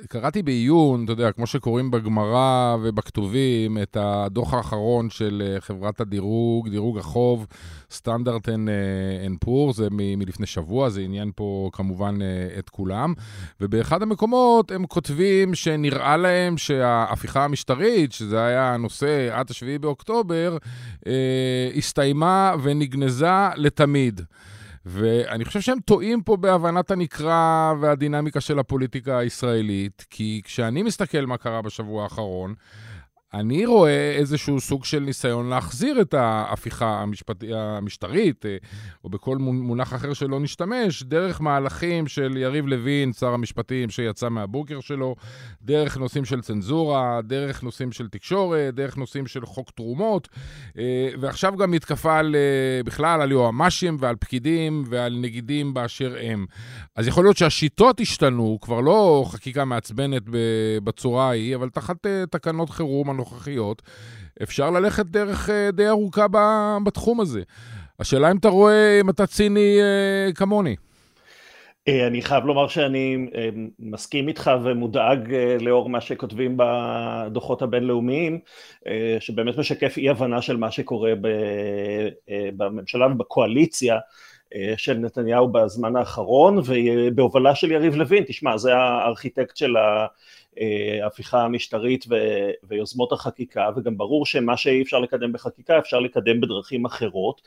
[0.03, 6.69] שקראתי בעיון, אתה יודע, כמו שקוראים בגמרא ובכתובים, את הדוח האחרון של אה, חברת הדירוג,
[6.69, 7.47] דירוג החוב,
[7.91, 13.13] Standard and Poor, זה מ- מלפני שבוע, זה עניין פה כמובן אה, את כולם.
[13.61, 20.57] ובאחד המקומות הם כותבים שנראה להם שההפיכה המשטרית, שזה היה הנושא עד ה-7 באוקטובר,
[21.77, 24.21] הסתיימה ונגנזה לתמיד.
[24.85, 31.37] ואני חושב שהם טועים פה בהבנת הנקרא והדינמיקה של הפוליטיקה הישראלית, כי כשאני מסתכל מה
[31.37, 32.53] קרה בשבוע האחרון,
[33.33, 37.43] אני רואה איזשהו סוג של ניסיון להחזיר את ההפיכה המשפט...
[37.55, 38.57] המשטרית, אה,
[39.03, 44.79] או בכל מונח אחר שלא נשתמש, דרך מהלכים של יריב לוין, שר המשפטים, שיצא מהבוקר
[44.79, 45.15] שלו,
[45.61, 50.27] דרך נושאים של צנזורה, דרך נושאים של תקשורת, דרך נושאים של חוק תרומות,
[50.77, 56.45] אה, ועכשיו גם מתקפה על, אה, בכלל על יועמ"שים ועל פקידים ועל נגידים באשר הם.
[56.95, 60.23] אז יכול להיות שהשיטות השתנו, כבר לא חקיקה מעצבנת
[60.83, 63.81] בצורה ההיא, אבל תחת תקנות חירום, הנוכחיות,
[64.43, 66.25] אפשר ללכת דרך אה, די ארוכה
[66.85, 67.41] בתחום הזה.
[67.99, 70.75] השאלה אם אתה רואה, אם אתה ציני אה, כמוני.
[71.87, 73.17] אה, אני חייב לומר שאני
[73.79, 78.39] מסכים איתך ומודאג לאור מה שכותבים בדוחות הבינלאומיים,
[79.19, 81.13] שבאמת משקף אי הבנה של מה שקורה
[82.57, 83.97] בממשלה ובקואליציה
[84.77, 90.05] של נתניהו בזמן האחרון, ובהובלה של יריב לוין, תשמע, זה הארכיטקט של ה...
[91.01, 96.85] ההפיכה המשטרית ו- ויוזמות החקיקה, וגם ברור שמה שאי אפשר לקדם בחקיקה אפשר לקדם בדרכים
[96.85, 97.41] אחרות,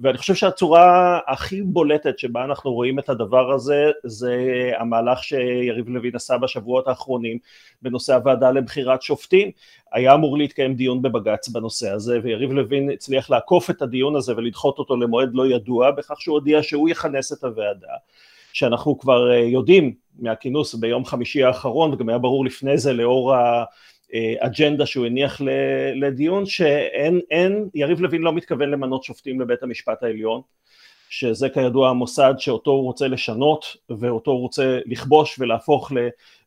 [0.00, 4.36] ואני חושב שהצורה הכי בולטת שבה אנחנו רואים את הדבר הזה, זה
[4.78, 7.38] המהלך שיריב לוין עשה בשבועות האחרונים
[7.82, 9.50] בנושא הוועדה לבחירת שופטים,
[9.92, 14.78] היה אמור להתקיים דיון בבג"ץ בנושא הזה, ויריב לוין הצליח לעקוף את הדיון הזה ולדחות
[14.78, 17.94] אותו למועד לא ידוע, בכך שהוא הודיע שהוא יכנס את הוועדה.
[18.52, 23.34] שאנחנו כבר אה, יודעים מהכינוס ביום חמישי האחרון, וגם היה ברור לפני זה לאור
[24.12, 25.40] האג'נדה שהוא הניח
[25.94, 30.40] לדיון, שאין, אין, יריב לוין לא מתכוון למנות שופטים לבית המשפט העליון,
[31.08, 35.92] שזה כידוע המוסד שאותו הוא רוצה לשנות ואותו הוא רוצה לכבוש ולהפוך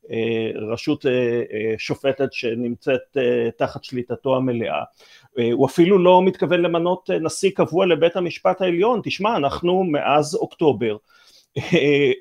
[0.09, 1.41] לרשות אה,
[1.77, 4.83] שופטת שנמצאת אה, תחת שליטתו המלאה.
[5.53, 10.97] הוא אפילו לא מתכוון למנות נשיא קבוע לבית המשפט העליון, תשמע אנחנו מאז אוקטובר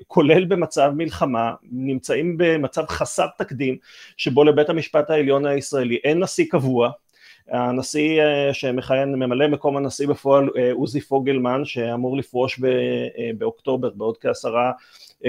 [0.07, 3.77] כולל במצב מלחמה, נמצאים במצב חסר תקדים
[4.17, 6.91] שבו לבית המשפט העליון הישראלי אין נשיא קבוע,
[7.51, 14.17] הנשיא אה, שמכהן, ממלא מקום הנשיא בפועל אה, עוזי פוגלמן שאמור לפרוש אה, באוקטובר בעוד
[14.17, 14.71] כעשרה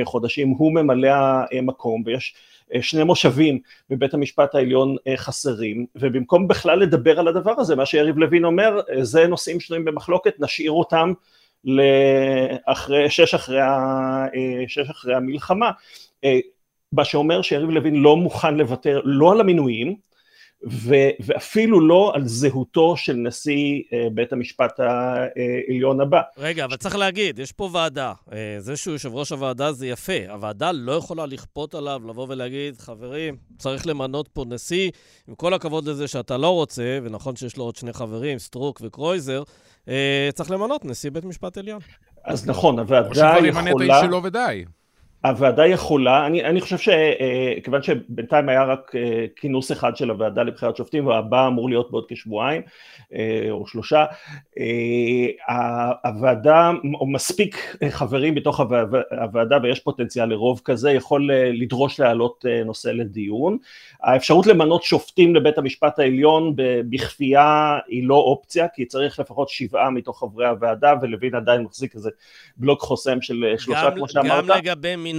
[0.04, 1.12] חודשים, הוא ממלא
[1.52, 2.34] המקום ויש
[2.80, 3.58] שני מושבים
[3.90, 5.86] בבית המשפט העליון חסרים.
[5.96, 10.70] ובמקום בכלל לדבר על הדבר הזה מה שיריב לוין אומר זה נושאים שנויים במחלוקת נשאיר
[10.70, 11.12] אותם
[11.64, 13.70] לאחרי, שש, אחרי ה,
[14.34, 15.70] אה, שש אחרי המלחמה,
[16.24, 16.38] אה,
[16.92, 19.96] מה שאומר שיריב לוין לא מוכן לוותר לא על המינויים
[20.66, 26.20] ו, ואפילו לא על זהותו של נשיא אה, בית המשפט העליון הבא.
[26.38, 28.12] רגע, אבל צריך להגיד, יש פה ועדה.
[28.58, 30.12] זה שהוא יושב ראש הוועדה זה יפה.
[30.28, 34.90] הוועדה לא יכולה לכפות עליו לבוא ולהגיד, חברים, צריך למנות פה נשיא,
[35.28, 39.42] עם כל הכבוד לזה שאתה לא רוצה, ונכון שיש לו עוד שני חברים, סטרוק וקרויזר,
[39.88, 41.80] אה, צריך למנות נשיא בית משפט עליון.
[42.24, 43.30] אז נכון, הוועדה יכולה...
[43.30, 44.64] או שכבר ימנה את האיש שלו ודי.
[45.28, 50.42] הוועדה יכולה, אני, אני חושב שכיוון אה, שבינתיים היה רק אה, כינוס אחד של הוועדה
[50.42, 52.62] לבחירת שופטים והבא אמור להיות בעוד כשבועיים
[53.14, 54.04] אה, או שלושה,
[56.04, 58.60] הוועדה, או מספיק חברים בתוך
[59.20, 63.58] הוועדה ויש פוטנציאל לרוב כזה, יכול לדרוש להעלות נושא לדיון.
[64.02, 66.52] האפשרות למנות שופטים לבית המשפט העליון
[66.90, 72.10] בכפייה היא לא אופציה, כי צריך לפחות שבעה מתוך חברי הוועדה ולוין עדיין מחזיק איזה
[72.56, 74.44] בלוק חוסם של שלושה כמו שאמרת.
[74.44, 75.15] גם לגבי מינוי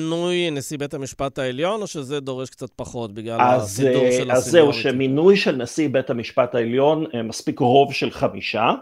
[0.52, 4.32] נשיא בית המשפט העליון, או שזה דורש קצת פחות בגלל הסידור של הסניוריטי?
[4.32, 8.74] אז זהו, שמינוי של נשיא בית המשפט העליון אה, מספיק רוב של חמישה.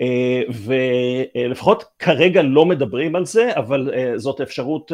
[0.00, 0.42] אה,
[1.34, 4.92] ולפחות כרגע לא מדברים על זה, אבל אה, זאת אפשרות,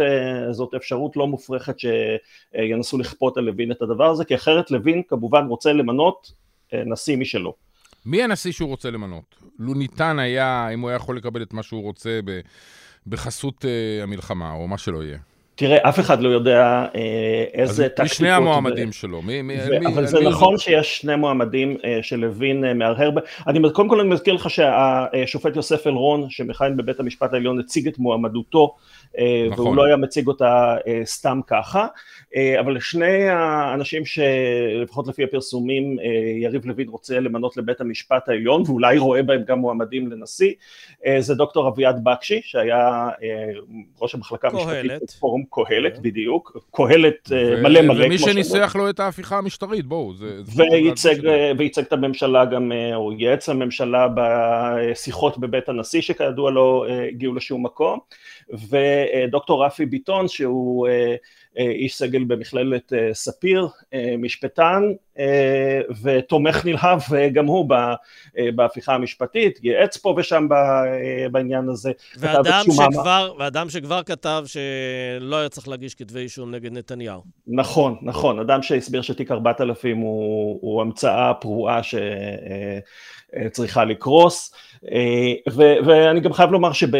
[0.50, 5.46] זאת אפשרות לא מופרכת שינסו לכפות על לוין את הדבר הזה, כי אחרת לוין כמובן
[5.46, 6.32] רוצה למנות
[6.72, 7.54] נשיא משלו.
[8.06, 9.34] מי הנשיא שהוא רוצה למנות?
[9.58, 12.20] לו ניתן היה, אם הוא היה יכול לקבל את מה שהוא רוצה
[13.06, 13.64] בחסות
[14.02, 15.18] המלחמה, או מה שלא יהיה.
[15.56, 18.10] תראה, אף אחד לא יודע אה, איזה טקטיקות...
[18.10, 18.92] משני המועמדים ו...
[18.92, 19.22] שלו.
[19.22, 19.80] מי, מי, ו...
[19.80, 23.10] מי, אבל מי זה מי נכון שיש שני מועמדים אה, שלוין אה, מהרהר...
[23.46, 27.98] אני, קודם כל אני מזכיר לך שהשופט יוסף אלרון, שמכהן בבית המשפט העליון, הציג את
[27.98, 28.74] מועמדותו
[29.50, 29.64] נכון.
[29.64, 31.86] והוא לא היה מציג אותה אה, סתם ככה,
[32.36, 35.96] אה, אבל שני האנשים שלפחות לפי הפרסומים
[36.40, 40.52] יריב לוין רוצה למנות לבית המשפט העליון ואולי רואה בהם גם מועמדים לנשיא,
[41.18, 43.08] זה דוקטור אביעד בקשי שהיה
[44.00, 47.30] ראש המחלקה המשפטית בפורום קהלת בדיוק, קהלת
[47.62, 50.40] מלא מלא ומי שניסח לו את ההפיכה המשטרית, בואו, זה...
[51.58, 57.98] וייצג את הממשלה גם, או ייעץ הממשלה בשיחות בבית הנשיא שכידוע לא הגיעו לשום מקום
[58.50, 61.14] ודוקטור רפי ביטון שהוא אה,
[61.58, 63.68] אה, איש סגל במכללת אה, ספיר,
[64.18, 64.82] משפטן
[66.02, 67.00] ותומך נלהב
[67.32, 67.68] גם הוא
[68.54, 70.48] בהפיכה המשפטית, ייעץ פה ושם
[71.32, 71.92] בעניין הזה.
[72.18, 77.22] ואדם שכבר, ואדם שכבר כתב שלא היה צריך להגיש כתבי אישום נגד נתניהו.
[77.46, 81.80] נכון, נכון, אדם שהסביר שתיק 4000 הוא, הוא המצאה פרועה
[83.42, 84.54] שצריכה לקרוס,
[85.86, 86.96] ואני גם חייב לומר שב...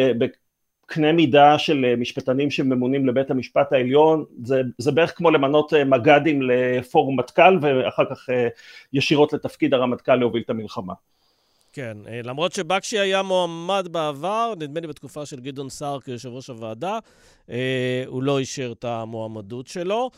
[0.87, 5.85] קנה מידה של אה, משפטנים שממונים לבית המשפט העליון, זה, זה בערך כמו למנות אה,
[5.85, 8.49] מג"דים לפורום מטכ"ל ואחר כך אה,
[8.93, 10.95] ישירות לתפקיד הרמטכ"ל להוביל את המלחמה.
[11.73, 16.99] כן, למרות שבקשי היה מועמד בעבר, נדמה לי בתקופה של גדעון סער כיושב ראש הוועדה,
[18.07, 20.11] הוא לא אישר את המועמדות שלו.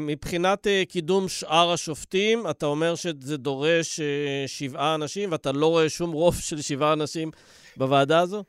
[0.00, 4.00] מבחינת קידום שאר השופטים, אתה אומר שזה דורש
[4.46, 7.30] שבעה אנשים, ואתה לא רואה שום רוב של שבעה אנשים
[7.76, 8.44] בוועדה הזו?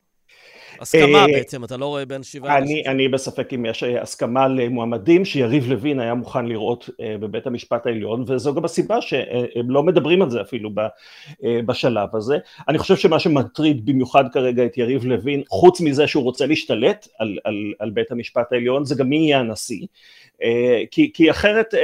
[0.80, 2.58] הסכמה אה, בעצם, אתה לא רואה בין שבעה...
[2.58, 7.46] אני, אני בספק אם יש אה, הסכמה למועמדים שיריב לוין היה מוכן לראות אה, בבית
[7.46, 10.70] המשפט העליון, וזו גם הסיבה שהם לא מדברים על זה אפילו
[11.66, 12.38] בשלב הזה.
[12.68, 17.38] אני חושב שמה שמטריד במיוחד כרגע את יריב לוין, חוץ מזה שהוא רוצה להשתלט על,
[17.44, 19.86] על, על בית המשפט העליון, זה גם מי יהיה הנשיא.
[20.90, 21.74] כי, כי אחרת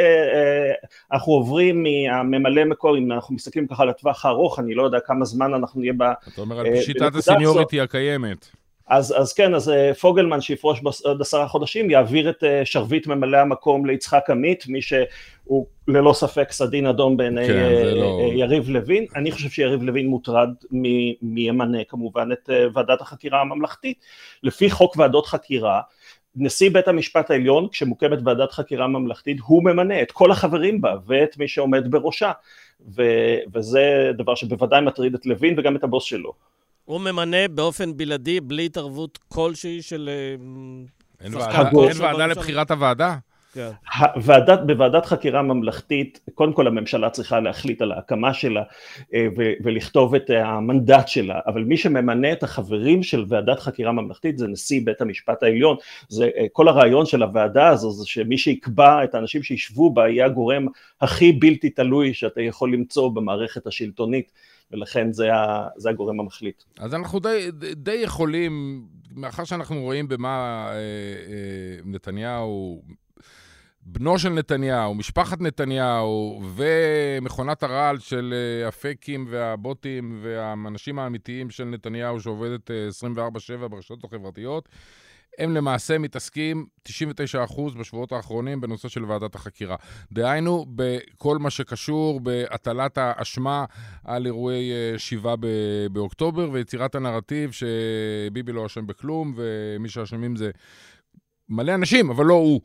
[1.12, 5.55] אנחנו עוברים מהממלא מקום, אם אנחנו מסתכלים ככה לטווח הארוך, אני לא יודע כמה זמן
[5.55, 6.03] אנחנו נהיה ב...
[6.03, 8.48] אתה אומר על שיטת הסיניוריטי הקיימת.
[8.88, 13.37] אז, אז כן, אז אה, פוגלמן שיפרוש בעוד עשרה חודשים יעביר את אה, שרביט ממלא
[13.37, 18.20] המקום ליצחק עמית, מי שהוא ללא ספק סדין אדום בעיני כן, אה, לא...
[18.33, 19.07] יריב לוין.
[19.16, 24.05] אני חושב שיריב לוין מוטרד מי ימנה כמובן את ועדת החקירה הממלכתית.
[24.42, 25.81] לפי חוק ועדות חקירה,
[26.37, 31.38] נשיא בית המשפט העליון, כשמוקמת ועדת חקירה ממלכתית, הוא ממנה את כל החברים בה ואת
[31.38, 32.33] מי שעומד בראשה.
[32.96, 36.33] ו- וזה דבר שבוודאי מטריד את לוין וגם את הבוס שלו.
[36.88, 40.11] הוא ממנה באופן בלעדי, בלי התערבות כלשהי של...
[40.12, 41.35] אה, אין
[42.01, 43.16] ועדה לבחירת הוועדה?
[43.53, 43.70] כן.
[44.14, 48.62] הוועדת, בוועדת חקירה ממלכתית, קודם כל הממשלה צריכה להחליט על ההקמה שלה
[49.14, 54.38] אה, ו- ולכתוב את המנדט שלה, אבל מי שממנה את החברים של ועדת חקירה ממלכתית
[54.38, 55.77] זה נשיא בית המשפט העליון,
[56.09, 60.27] זה אה, כל הרעיון של הוועדה הזו זה שמי שיקבע את האנשים שישבו בה יהיה
[60.27, 60.66] הגורם
[61.01, 64.33] הכי בלתי תלוי שאתה יכול למצוא במערכת השלטונית
[64.72, 66.62] ולכן זה, ה, זה הגורם המחליט.
[66.78, 72.83] אז אנחנו די, די יכולים, מאחר שאנחנו רואים במה אה, אה, נתניהו,
[73.90, 82.20] בנו של נתניהו, משפחת נתניהו ומכונת הרעל של אה, הפייקים והבוטים והאנשים האמיתיים של נתניהו
[82.20, 84.68] שעובדת 24/7 אה, ברשתות החברתיות,
[85.38, 86.90] הם למעשה מתעסקים 99%
[87.79, 89.77] בשבועות האחרונים בנושא של ועדת החקירה.
[90.12, 93.64] דהיינו, בכל מה שקשור בהטלת האשמה
[94.05, 95.37] על אירועי 7 אה,
[95.92, 100.51] באוקטובר ויצירת הנרטיב שביבי לא אשם בכלום ומי שאשמים זה
[101.48, 102.61] מלא אנשים, אבל לא הוא.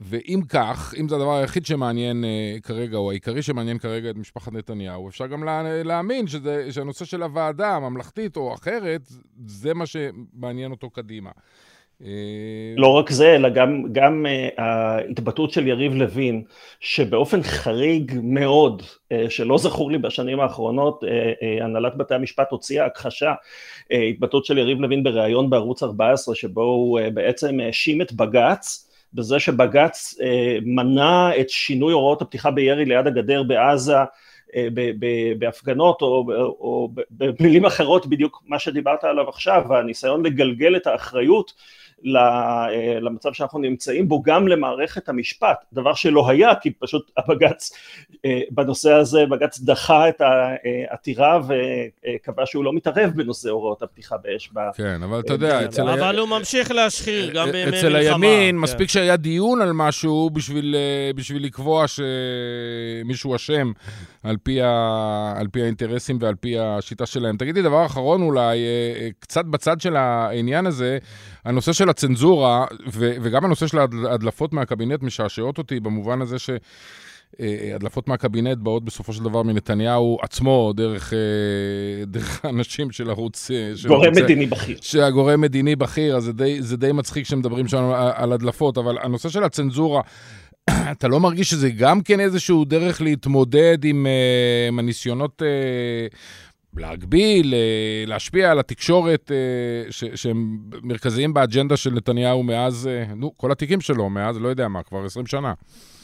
[0.00, 4.52] ואם כך, אם זה הדבר היחיד שמעניין uh, כרגע, או העיקרי שמעניין כרגע את משפחת
[4.52, 9.00] נתניהו, אפשר גם לה, להאמין שזה, שהנושא של הוועדה הממלכתית או אחרת,
[9.46, 11.30] זה מה שמעניין אותו קדימה.
[12.04, 12.08] אה,
[12.76, 16.42] לא רק זה, אלא גם, גם uh, ההתבטאות של יריב לוין,
[16.80, 22.86] שבאופן חריג מאוד, uh, שלא זכור לי בשנים האחרונות, uh, uh, הנהלת בתי המשפט הוציאה
[22.86, 28.12] הכחשה, uh, התבטאות של יריב לוין בריאיון בערוץ 14, שבו הוא uh, בעצם האשים את
[28.12, 33.96] בג"ץ, בזה שבג"ץ אה, מנע את שינוי הוראות הפתיחה בירי ליד הגדר בעזה
[34.56, 34.68] אה,
[35.38, 36.26] בהפגנות או,
[36.60, 41.62] או במילים אחרות בדיוק מה שדיברת עליו עכשיו, הניסיון לגלגל את האחריות אה,
[43.00, 47.72] למצב שאנחנו נמצאים בו גם למערכת המשפט, דבר שלא היה כי פשוט הבג"ץ
[48.24, 54.50] אה, בנושא הזה, בג"ץ דחה את העתירה וקבע שהוא לא מתערב בנושא הוראות הפתיחה באש.
[54.76, 55.88] כן, אבל אתה יודע, אצל...
[55.88, 57.78] אבל הוא ממשיך להשחיר גם בימי מלחמה.
[57.78, 58.60] אצל הימין, כן.
[58.60, 63.72] מספיק שהיה דיון על משהו בשביל, אה, לקבוע שמישהו אשם
[64.22, 65.34] על פי, ה...
[65.36, 67.36] על פי האינטרסים ועל פי השיטה שלהם.
[67.36, 68.58] תגידי, דבר אחרון אולי,
[69.18, 70.98] קצת בצד של העניין הזה,
[71.46, 76.50] הנושא של הצנזורה, ו, וגם הנושא של ההדלפות מהקבינט משעשעות אותי במובן הזה ש...
[77.40, 83.50] אה, הדלפות מהקבינט באות בסופו של דבר מנתניהו עצמו, דרך, אה, דרך האנשים של ערוץ...
[83.50, 84.78] אה, גורם מדיני בכיר.
[84.80, 89.28] שהגורם מדיני בכיר, אז זה די, זה די מצחיק כשמדברים שם על הדלפות, אבל הנושא
[89.28, 90.02] של הצנזורה...
[90.92, 94.06] אתה לא מרגיש שזה גם כן איזשהו דרך להתמודד עם,
[94.68, 95.42] עם הניסיונות
[96.78, 97.54] להגביל,
[98.06, 99.32] להשפיע על התקשורת
[100.14, 105.04] שהם מרכזיים באג'נדה של נתניהו מאז, נו, כל התיקים שלו, מאז, לא יודע מה, כבר
[105.04, 105.52] 20 שנה.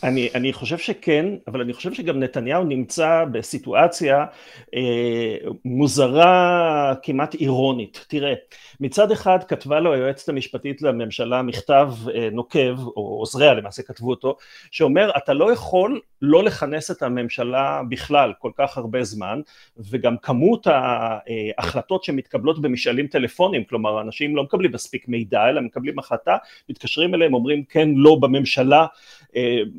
[0.02, 4.24] אני, אני חושב שכן, אבל אני חושב שגם נתניהו נמצא בסיטואציה
[4.74, 8.04] אה, מוזרה כמעט אירונית.
[8.08, 8.34] תראה,
[8.80, 14.36] מצד אחד כתבה לו היועצת המשפטית לממשלה מכתב אה, נוקב, או עוזריה למעשה כתבו אותו,
[14.70, 19.40] שאומר אתה לא יכול לא לכנס את הממשלה בכלל כל כך הרבה זמן,
[19.76, 26.36] וגם כמות ההחלטות שמתקבלות במשאלים טלפונים, כלומר אנשים לא מקבלים מספיק מידע, אלא מקבלים החלטה,
[26.68, 28.86] מתקשרים אליהם, אומרים כן, לא בממשלה, אה,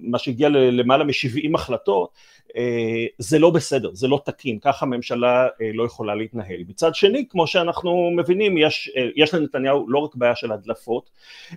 [0.02, 2.10] מה שהגיע למעלה מ-70 החלטות,
[2.58, 6.64] אה, זה לא בסדר, זה לא תקין, ככה הממשלה אה, לא יכולה להתנהל.
[6.68, 11.10] מצד שני, כמו שאנחנו מבינים, יש, יש לנתניהו לא רק בעיה של הדלפות,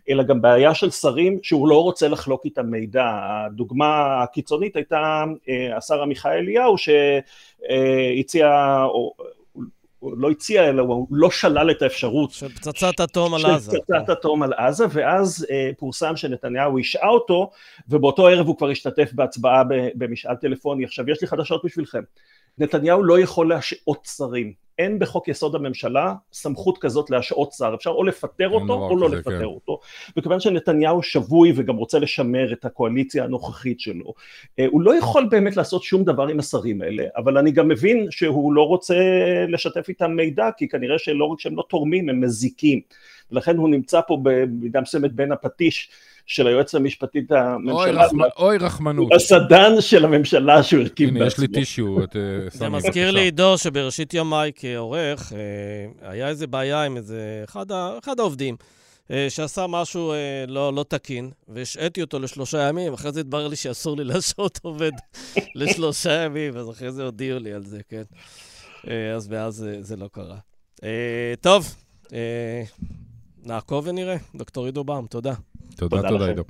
[0.08, 3.06] אלא גם בעיה של שרים שהוא לא רוצה לחלוק איתם מידע.
[3.12, 5.24] הדוגמה הקיצונית הייתה
[5.76, 8.48] השר עמיחי אליהו שהציע,
[9.98, 12.30] הוא לא הציע, אלא הוא לא שלל את האפשרות.
[12.30, 13.72] של פצצת אטום על עזה.
[13.72, 17.50] של פצצת אטום על עזה, ואז אה, פורסם שנתניהו השעה אותו,
[17.88, 19.62] ובאותו ערב הוא כבר השתתף בהצבעה
[19.94, 20.84] במשאל טלפוני.
[20.84, 22.02] עכשיו, יש לי חדשות בשבילכם.
[22.58, 24.66] נתניהו לא יכול להשעות שרים.
[24.78, 29.38] אין בחוק יסוד הממשלה סמכות כזאת להשעות שר, אפשר או לפטר אותו או לא לפטר
[29.38, 29.44] כן.
[29.44, 29.80] אותו,
[30.16, 34.14] וכיוון שנתניהו שבוי וגם רוצה לשמר את הקואליציה הנוכחית שלו,
[34.58, 38.06] אה, הוא לא יכול באמת לעשות שום דבר עם השרים האלה, אבל אני גם מבין
[38.10, 38.94] שהוא לא רוצה
[39.48, 42.80] לשתף איתם מידע, כי כנראה שלא רק שהם לא תורמים, הם מזיקים,
[43.32, 45.90] ולכן הוא נמצא פה במידה מסוימת בין הפטיש
[46.26, 48.06] של היועץ המשפטית הממשלה.
[48.38, 49.12] אוי רחמנות.
[49.12, 51.18] הסדן של הממשלה שהוא הרכיב בעצמו.
[51.18, 51.98] הנה, יש לי טישיו.
[52.00, 52.04] אה,
[52.50, 57.44] זה מזכיר לי, עידו, שבראשית ימיי כעורך, אה, היה איזה בעיה עם איזה
[57.98, 58.56] אחד העובדים.
[59.10, 60.12] אה, שעשה משהו
[60.48, 64.92] לא, לא תקין, והשעיתי אותו לשלושה ימים, אחרי זה התברר לי שאסור לי להשעות עובד
[65.54, 68.02] לשלושה ימים, אז אחרי זה הודיעו לי על זה, כן.
[69.16, 70.36] אז מאז זה, זה לא קרה.
[71.40, 71.74] טוב,
[73.46, 74.16] נעקוב ונראה.
[74.34, 75.34] דוקטור עידו באום, תודה.
[75.76, 76.42] תודה, תודה, עידו.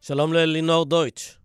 [0.00, 1.38] שלום ללינור דויטש.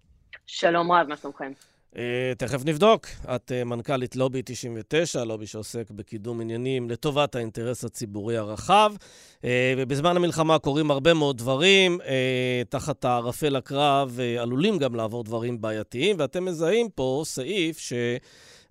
[0.46, 1.52] שלום רב, מה שלומכם?
[1.94, 1.98] Uh,
[2.38, 3.08] תכף נבדוק.
[3.36, 8.94] את uh, מנכ"לית לובי 99, לובי שעוסק בקידום עניינים לטובת האינטרס הציבורי הרחב.
[9.42, 9.46] Uh,
[9.78, 12.00] ובזמן המלחמה קורים הרבה מאוד דברים.
[12.02, 12.04] Uh,
[12.70, 17.94] תחת הערפל הקרב uh, עלולים גם לעבור דברים בעייתיים, ואתם מזהים פה סעיף ש...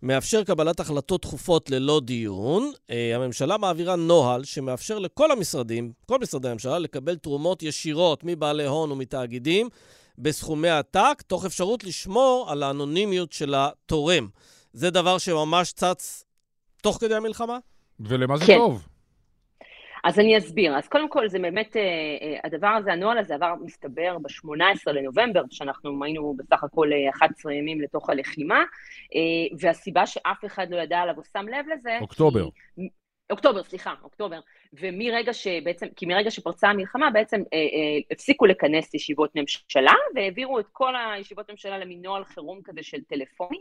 [0.02, 2.72] מאפשר קבלת החלטות דחופות ללא דיון.
[2.90, 8.92] אה, הממשלה מעבירה נוהל שמאפשר לכל המשרדים, כל משרדי הממשלה, לקבל תרומות ישירות מבעלי הון
[8.92, 9.68] ומתאגידים
[10.18, 14.28] בסכומי עתק, תוך אפשרות לשמור על האנונימיות של התורם.
[14.72, 16.24] זה דבר שממש צץ
[16.82, 17.58] תוך כדי המלחמה?
[18.00, 18.58] ולמה זה כן.
[18.58, 18.86] טוב?
[20.04, 20.76] אז אני אסביר.
[20.76, 25.42] אז קודם כל, זה באמת, אה, אה, הדבר הזה, הנוהל הזה עבר, מסתבר, ב-18 לנובמבר,
[25.50, 28.64] שאנחנו היינו בסך הכל 11 אה, ימים לתוך הלחימה,
[29.58, 31.98] והסיבה שאף אחד לא ידע עליו או שם לב לזה...
[32.00, 32.48] אוקטובר.
[32.76, 32.90] היא,
[33.30, 34.40] אוקטובר, סליחה, אוקטובר.
[34.72, 40.66] ומרגע שבעצם, כי מרגע שפרצה המלחמה, בעצם אה, אה, הפסיקו לכנס ישיבות ממשלה, והעבירו את
[40.72, 43.58] כל הישיבות ממשלה למין נוהל חירום כזה של טלפוני,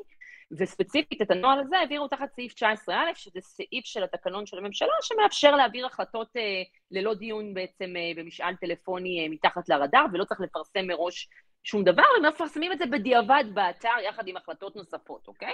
[0.52, 5.56] וספציפית את הנוהל הזה העבירו תחת סעיף 19א, שזה סעיף של התקנון של הממשלה, שמאפשר
[5.56, 10.88] להעביר החלטות אה, ללא דיון בעצם אה, במשאל טלפוני אה, מתחת לרדאר, ולא צריך לפרסם
[10.88, 11.30] מראש
[11.64, 15.54] שום דבר, הם מפרסמים את זה בדיעבד באתר יחד עם החלטות נוספות, אוקיי?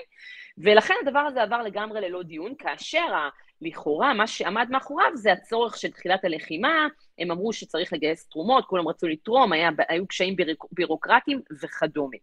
[0.58, 3.05] ולכן הדבר הזה עבר לגמרי ללא דיון, כאשר
[3.62, 6.88] לכאורה מה שעמד מאחוריו זה הצורך של תחילת הלחימה,
[7.19, 10.36] הם אמרו שצריך לגייס תרומות, כולם רצו לתרום, היה, היו קשיים
[10.71, 12.17] בירוקרטיים וכדומה.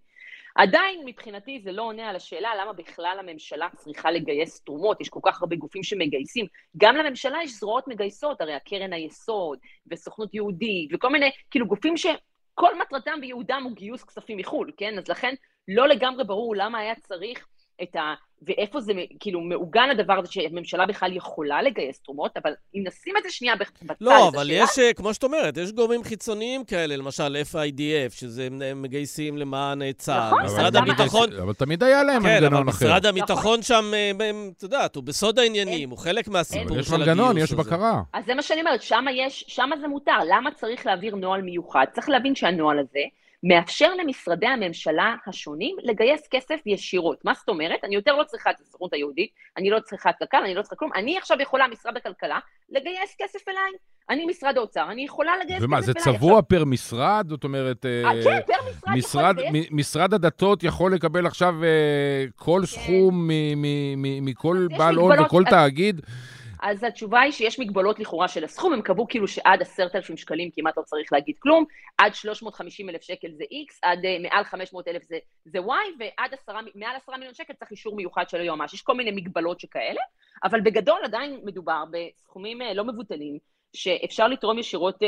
[0.54, 5.20] עדיין מבחינתי זה לא עונה על השאלה למה בכלל הממשלה צריכה לגייס תרומות, יש כל
[5.22, 9.58] כך הרבה גופים שמגייסים, גם לממשלה יש זרועות מגייסות, הרי הקרן היסוד
[9.90, 14.98] וסוכנות יהודית וכל מיני, כאילו גופים שכל מטרתם וייעודם הוא גיוס כספים מחו"ל, כן?
[14.98, 15.34] אז לכן
[15.68, 17.46] לא לגמרי ברור למה היה צריך
[17.82, 18.14] את ה...
[18.46, 23.22] ואיפה זה כאילו מעוגן הדבר הזה שהממשלה בכלל יכולה לגייס תרומות, אבל אם נשים את
[23.22, 24.64] זה שנייה בצד, לא, אבל השאלה...
[24.64, 29.82] יש, אה, כמו שאת אומרת, יש גורמים חיצוניים כאלה, למשל FIDF, שזה הם מגייסים למען
[29.82, 30.26] אה, צה"ל.
[30.26, 31.32] נכון, משרד הביטחון...
[31.32, 32.78] אבל תמיד היה להם כן, מנגנון אחר.
[32.78, 33.62] כן, אבל משרד הביטחון נכון.
[33.62, 37.02] שם, אה, את יודעת, הוא בסוד העניינים, הוא חלק מהסיפור של הגיוס הזה.
[37.02, 38.02] יש מנגנון, יש בקרה.
[38.12, 38.82] אז זה מה שאני אומרת,
[39.28, 40.18] שם זה מותר.
[40.28, 41.84] למה צריך להעביר נוהל מיוחד?
[41.92, 43.00] צריך להבין שהנוהל הזה...
[43.42, 47.24] מאפשר למשרדי הממשלה השונים לגייס כסף ישירות.
[47.24, 47.84] מה זאת אומרת?
[47.84, 50.76] אני יותר לא צריכה את הסוכנות היהודית, אני לא צריכה את קק"ל, אני לא צריכה
[50.76, 52.38] כלום, אני עכשיו יכולה, משרד הכלכלה,
[52.70, 53.72] לגייס כסף אליי.
[54.10, 55.86] אני משרד האוצר, אני יכולה לגייס כסף ומה, אליי.
[55.86, 56.48] זה צבוע עכשיו...
[56.48, 57.26] פר משרד?
[57.28, 58.60] זאת אומרת, אה, כן, פר
[58.94, 59.60] משרד, משרד יכול.
[59.70, 62.66] משרד הדתות יכול לקבל עכשיו אה, כל כן.
[62.66, 63.30] סכום
[64.22, 66.00] מכל בעל הון וכל אז- תאגיד?
[66.62, 70.50] אז התשובה היא שיש מגבלות לכאורה של הסכום, הם קבעו כאילו שעד עשרת אלפים שקלים
[70.54, 71.64] כמעט לא צריך להגיד כלום,
[71.98, 75.62] עד 350 אלף שקל זה X, עד uh, מעל 500 אלף זה, זה Y,
[75.98, 78.74] ועד עשרה, מעל עשרה מיליון שקל צריך אישור מיוחד של היועמ"ש.
[78.74, 80.00] יש כל מיני מגבלות שכאלה,
[80.44, 83.38] אבל בגדול עדיין מדובר בסכומים uh, לא מבוטלים,
[83.76, 85.06] שאפשר לתרום ישירות uh,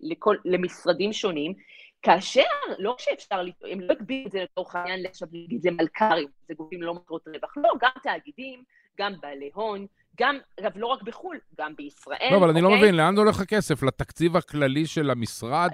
[0.00, 1.54] לכל, למשרדים שונים,
[2.02, 2.42] כאשר,
[2.78, 3.40] לא שאפשר,
[3.70, 7.56] הם לא הגבילו את זה לתוך העניין, עכשיו להגיד למלכ"רים, זה גופים לא מטרות רווח,
[7.56, 8.62] לא, גם תאגידים,
[8.98, 9.86] גם בעלי הון,
[10.20, 12.28] גם, אגב, לא רק בחו"ל, גם בישראל.
[12.32, 12.80] לא, אבל אני לא אוקיי?
[12.82, 13.82] מבין, לאן הולך הכסף?
[13.82, 15.70] לתקציב הכללי של המשרד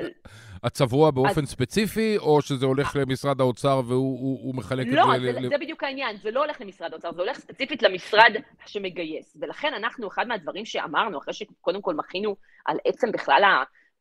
[0.63, 5.33] הצבוע באופן ספציפי, או שזה הולך למשרד האוצר והוא הוא- הוא מחלק את לא, זה?
[5.33, 8.33] זה, ל- זה בדיוק העניין, זה לא הולך למשרד האוצר, זה הולך ספציפית למשרד
[8.67, 9.37] שמגייס.
[9.41, 12.37] ולכן אנחנו, אחד מהדברים שאמרנו, אחרי שקודם כל מחינו
[12.67, 13.43] על עצם בכלל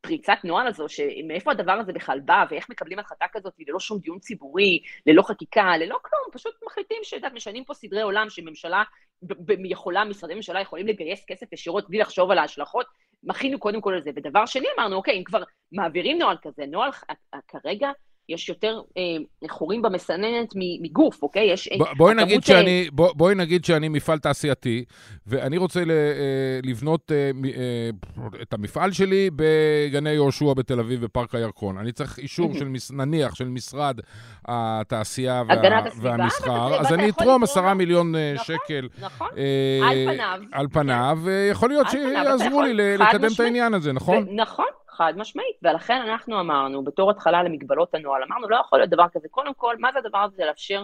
[0.03, 4.19] הפריצת נוהל הזו, שמאיפה הדבר הזה בכלל בא, ואיך מקבלים החלטה כזאת ללא שום דיון
[4.19, 8.83] ציבורי, ללא חקיקה, ללא כלום, פשוט מחליטים שאת משנים פה סדרי עולם שממשלה
[9.69, 12.85] יכולה, משרדי ממשלה יכולים לגייס כסף ישירות בלי לחשוב על ההשלכות.
[13.23, 14.11] מחינו קודם כל על זה.
[14.15, 17.91] ודבר שני, אמרנו, אוקיי, אם כבר מעבירים נוהל כזה, נוהל אה, כרגע
[18.29, 21.51] יש יותר אה, חורים במסננת מגוף, אוקיי?
[21.51, 21.67] יש...
[21.67, 24.85] אה, ב- בואי נגיד, אה, שאני, בוא, בואי נגיד שאני מפעל תעשייתי,
[25.27, 25.95] ואני רוצה ל, אה,
[26.63, 27.89] לבנות אה, אה,
[28.41, 31.77] את המפעל שלי בגני יהושע בתל אביב, בפארק הירקון.
[31.77, 32.53] אני צריך אישור.
[32.53, 33.99] של, מס- נניח, של משרד
[34.45, 35.55] התעשייה וה,
[36.01, 37.77] והמסחר, אז אני אתרום לתרום עשרה לו.
[37.77, 38.87] מיליון נכון, שקל.
[39.01, 39.27] נכון.
[39.37, 40.39] אה, על פניו.
[40.51, 43.39] על פניו, ויכול להיות פניו, אתה שיעזרו לי לקדם את.
[43.39, 44.25] העניין הזה, נכון?
[44.35, 45.55] נכון, חד משמעית.
[45.63, 49.27] ולכן אנחנו אמרנו, בתור התחלה למגבלות הנוהל, אמרנו, לא יכול להיות דבר כזה.
[49.31, 50.35] קודם כל, מה זה הדבר הזה?
[50.35, 50.83] זה לאפשר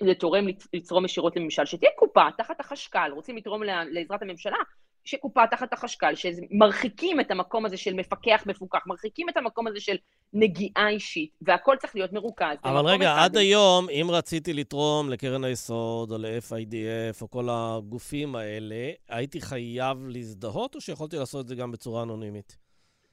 [0.00, 4.56] לתורם לצ- לתרום ישירות לממשל, שתהיה קופה תחת החשכ"ל, רוצים לתרום לעזרת הממשלה,
[5.04, 9.96] שקופה תחת החשכ"ל, שמרחיקים את המקום הזה של מפקח מפוקח, מרחיקים את המקום הזה של
[10.32, 12.56] נגיעה אישית, והכל צריך להיות מרוכז.
[12.64, 13.24] אבל רגע, אחד.
[13.24, 19.98] עד היום, אם רציתי לתרום לקרן היסוד או ל-FIDF או כל הגופים האלה, הייתי חייב
[20.08, 22.63] להזדהות או שיכולתי לעשות את זה גם בצורה אנונימית?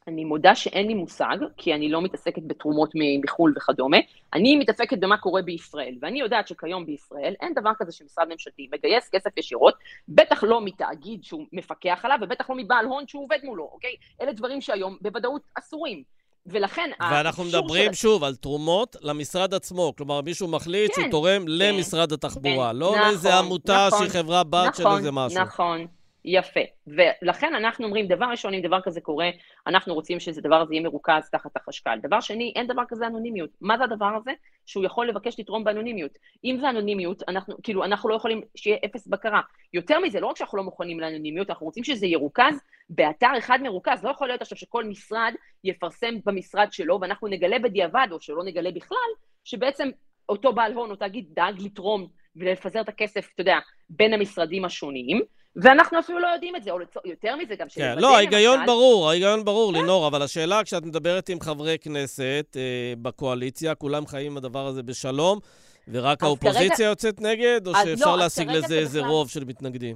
[0.08, 2.92] אני מודה שאין לי מושג, כי אני לא מתעסקת בתרומות
[3.24, 3.98] מחו"ל וכדומה.
[4.34, 9.10] אני מתעסקת במה קורה בישראל, ואני יודעת שכיום בישראל אין דבר כזה שמשרד ממשלתי מגייס
[9.10, 9.74] כסף ישירות,
[10.10, 13.92] בטח לא מתאגיד שהוא מפקח עליו, ובטח לא מבעל הון שהוא עובד מולו, אוקיי?
[14.22, 16.04] אלה דברים שהיום בוודאות אסורים.
[16.46, 19.94] ולכן, ואנחנו מדברים של- שוב על תרומות למשרד עצמו.
[19.98, 24.22] כלומר, מישהו מחליט כן, שהוא תורם למשרד התחבורה, כן, לא נכון, לאיזה עמותה נכון, שהיא
[24.22, 25.40] חברה בת של נכון, איזה משהו.
[25.42, 25.88] נכון,
[26.26, 26.60] יפה.
[26.88, 29.30] ולכן אנחנו אומרים, דבר ראשון, אם דבר כזה קורה,
[29.68, 32.00] אנחנו רוצים שזה דבר הזה יהיה מרוכז תחת החשכ"ל.
[32.02, 33.50] דבר שני, אין דבר כזה אנונימיות.
[33.62, 34.32] מה זה הדבר הזה?
[34.66, 36.12] שהוא יכול לבקש לתרום באנונימיות.
[36.46, 39.42] אם זה אנונימיות, אנחנו, כאילו, אנחנו לא יכולים שיהיה אפס בקרה.
[39.74, 42.60] יותר מזה, לא רק שאנחנו לא מוכנים לאנונימיות, אנחנו רוצים שזה ירוכז
[42.90, 44.04] באתר אחד מרוכז.
[44.04, 48.72] לא יכול להיות עכשיו שכל משרד יפרסם במשרד שלו, ואנחנו נגלה בדיעבד, או שלא נגלה
[48.72, 48.98] בכלל,
[49.44, 49.90] שבעצם
[50.30, 53.60] אותו בעל הון או תאגיד דאג לתרום ולפזר את הכסף, אתה יודע,
[53.90, 55.22] בין המשרדים השונים,
[55.56, 56.78] ואנחנו אפילו לא יודעים את זה, או.
[57.06, 61.30] יותר מזה גם, כן, לא, ההיגיון למשל- ברור, ההיגיון ברור, לינור, אבל השאלה, כשאת מדברת
[61.30, 65.40] עם חברי כנסת אה, בקואליציה, כולם חיים עם הדבר הזה בשלום,
[65.88, 69.30] ורק האופוזיציה כרגע- יוצאת נגד, או אז שאפשר לא, להשיג לזה זה איזה בכלל- רוב
[69.30, 69.96] של מתנגדים?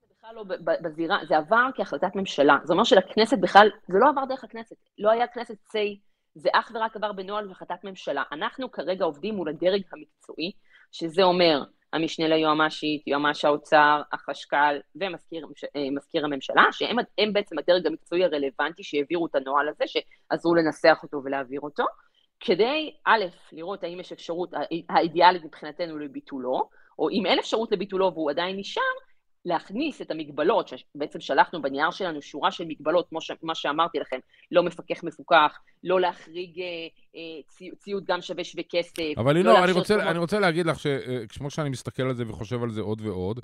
[0.00, 0.44] זה בכלל לא
[0.82, 2.56] בזירה, זה עבר כהחלטת ממשלה.
[2.64, 4.76] זה אומר שלכנסת בכלל, זה לא עבר דרך הכנסת.
[4.98, 5.96] לא היה כנסת סיי,
[6.34, 8.22] זה אך ורק עבר בנוהל והחלטת ממשלה.
[8.32, 10.52] אנחנו כרגע עובדים מול הדרג המקצועי,
[10.92, 11.62] שזה אומר
[11.92, 19.26] המשנה ליועמ"שית, יועמ"ש האוצר, החשכ"ל ומזכיר אה, הממשלה, שהם הם בעצם הדרג המקצועי הרלוונטי שהעבירו
[19.26, 21.84] את הנוהל הזה, שעזרו לנסח אותו ולהעביר אותו,
[22.40, 24.50] כדי, א', לראות האם יש אפשרות
[24.88, 26.68] האידיאלית מבחינתנו לביטולו,
[26.98, 28.82] או אם אין אפשרות לביטולו והוא עדיין נשאר,
[29.44, 34.18] להכניס את המגבלות, שבעצם שלחנו בנייר שלנו שורה של מגבלות, כמו ש, מה שאמרתי לכם,
[34.50, 36.66] לא מפקח מפוקח, לא להחריג אה,
[37.16, 39.12] אה, צי, ציוד גם שווה שווה כסף.
[39.16, 40.10] אבל לא לינור, אני רוצה, תרומות.
[40.10, 43.40] אני רוצה להגיד לך שכמו שאני מסתכל על זה וחושב על זה עוד ועוד,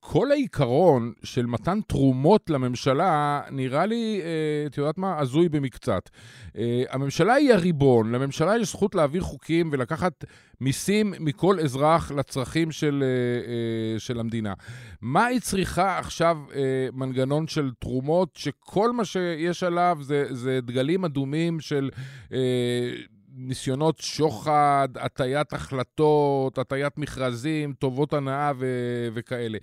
[0.00, 6.10] כל העיקרון של מתן תרומות לממשלה נראה לי, אה, את יודעת מה, הזוי במקצת.
[6.56, 10.24] אה, הממשלה היא הריבון, לממשלה יש זכות להעביר חוקים ולקחת
[10.60, 14.54] מיסים מכל אזרח לצרכים של, אה, אה, של המדינה.
[15.00, 21.04] מה היא צריכה עכשיו אה, מנגנון של תרומות, שכל מה שיש עליו זה, זה דגלים
[21.04, 21.90] אדומים של...
[22.32, 22.90] אה,
[23.38, 29.58] ניסיונות שוחד, הטיית החלטות, הטיית מכרזים, טובות הנאה ו- וכאלה.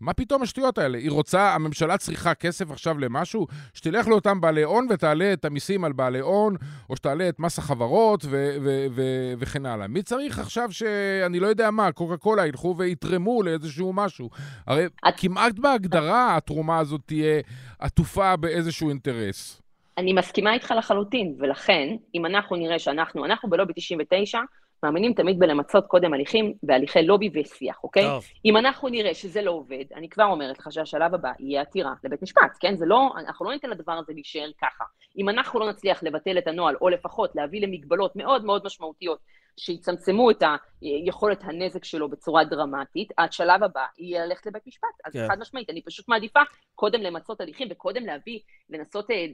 [0.00, 0.98] מה פתאום השטויות האלה?
[0.98, 3.46] היא רוצה, הממשלה צריכה כסף עכשיו למשהו?
[3.74, 6.56] שתלך לאותם בעלי הון ותעלה את המיסים על בעלי הון,
[6.90, 9.86] או שתעלה את מס החברות ו- ו- ו- וכן הלאה.
[9.86, 14.30] מי צריך עכשיו שאני לא יודע מה, קוקה קולה ילכו ויתרמו לאיזשהו משהו?
[14.66, 15.14] הרי את...
[15.16, 17.40] כמעט בהגדרה התרומה הזאת תהיה
[17.78, 19.62] עטופה באיזשהו אינטרס.
[19.98, 24.38] אני מסכימה איתך לחלוטין, ולכן, אם אנחנו נראה שאנחנו, אנחנו בלובי 99,
[24.82, 28.02] מאמינים תמיד בלמצות קודם הליכים בהליכי לובי ושיח, אוקיי?
[28.02, 28.24] טוב.
[28.44, 32.22] אם אנחנו נראה שזה לא עובד, אני כבר אומרת לך שהשלב הבא יהיה עתירה לבית
[32.22, 32.76] משפט, כן?
[32.76, 34.84] זה לא, אנחנו לא ניתן לדבר הזה להישאר ככה.
[35.18, 39.18] אם אנחנו לא נצליח לבטל את הנוהל, או לפחות להביא למגבלות מאוד מאוד משמעותיות
[39.58, 40.42] שיצמצמו את
[40.80, 44.88] היכולת הנזק שלו בצורה דרמטית, השלב הבא יהיה ללכת לבית משפט.
[45.04, 45.28] אז כן.
[45.28, 46.40] חד משמעית, אני פשוט מעדיפה
[46.74, 48.38] קודם למצות הליכים וקודם להביא,
[48.70, 49.26] לנסות אה,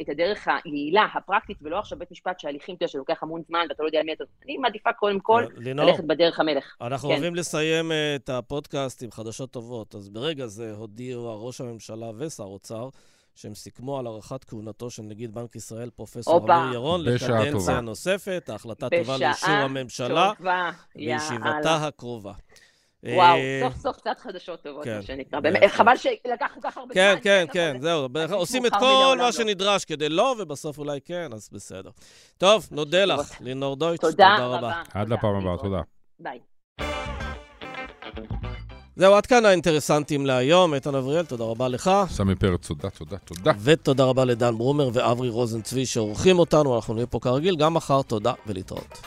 [0.00, 3.88] את, הדרך היעילה, הפרקטית, ולא עכשיו בית משפט שההליכים תראה שלוקח המון זמן ואתה לא
[3.88, 4.24] יודע מי אתה...
[4.44, 6.76] אני מעדיפה קודם כל אה, לינור, ללכת בדרך המלך.
[6.80, 7.14] אנחנו כן.
[7.14, 12.44] אוהבים לסיים אה, את הפודקאסט עם חדשות טובות, אז ברגע זה הודיעו ראש הממשלה ושר
[12.44, 12.88] אוצר
[13.34, 18.48] שהם סיכמו על הארכת כהונתו של נגיד בנק ישראל, פרופסור אמיר ירון, לקדנציה נוספת.
[18.48, 20.32] ההחלטה תובא לאישור הממשלה
[20.96, 22.32] בישיבתה הקרובה.
[23.04, 25.40] וואו, אה, סוף סוף קצת חדשות טובות, מה כן, שנקרא.
[25.40, 27.22] באמת, חבל שלקח כל כך הרבה כן, זמן.
[27.22, 28.08] כן, כן, כן, זהו.
[28.32, 31.90] עושים את כל מה שנדרש כדי לא, ובסוף אולי כן, אז בסדר.
[32.38, 34.82] טוב, נודה לך, לינור דויטש, תודה רבה.
[34.94, 35.80] עד לפעם הבאה, תודה.
[36.18, 36.51] ביי.
[38.96, 40.74] זהו, עד כאן האינטרסנטים להיום.
[40.74, 41.90] איתן אבריאל, תודה רבה לך.
[42.08, 43.52] סמי פרץ, תודה, תודה, תודה.
[43.62, 46.76] ותודה רבה לדן ברומר ואברי רוזנצבי שעורכים אותנו.
[46.76, 48.98] אנחנו נהיה פה כרגיל גם מחר, תודה ולהתראות.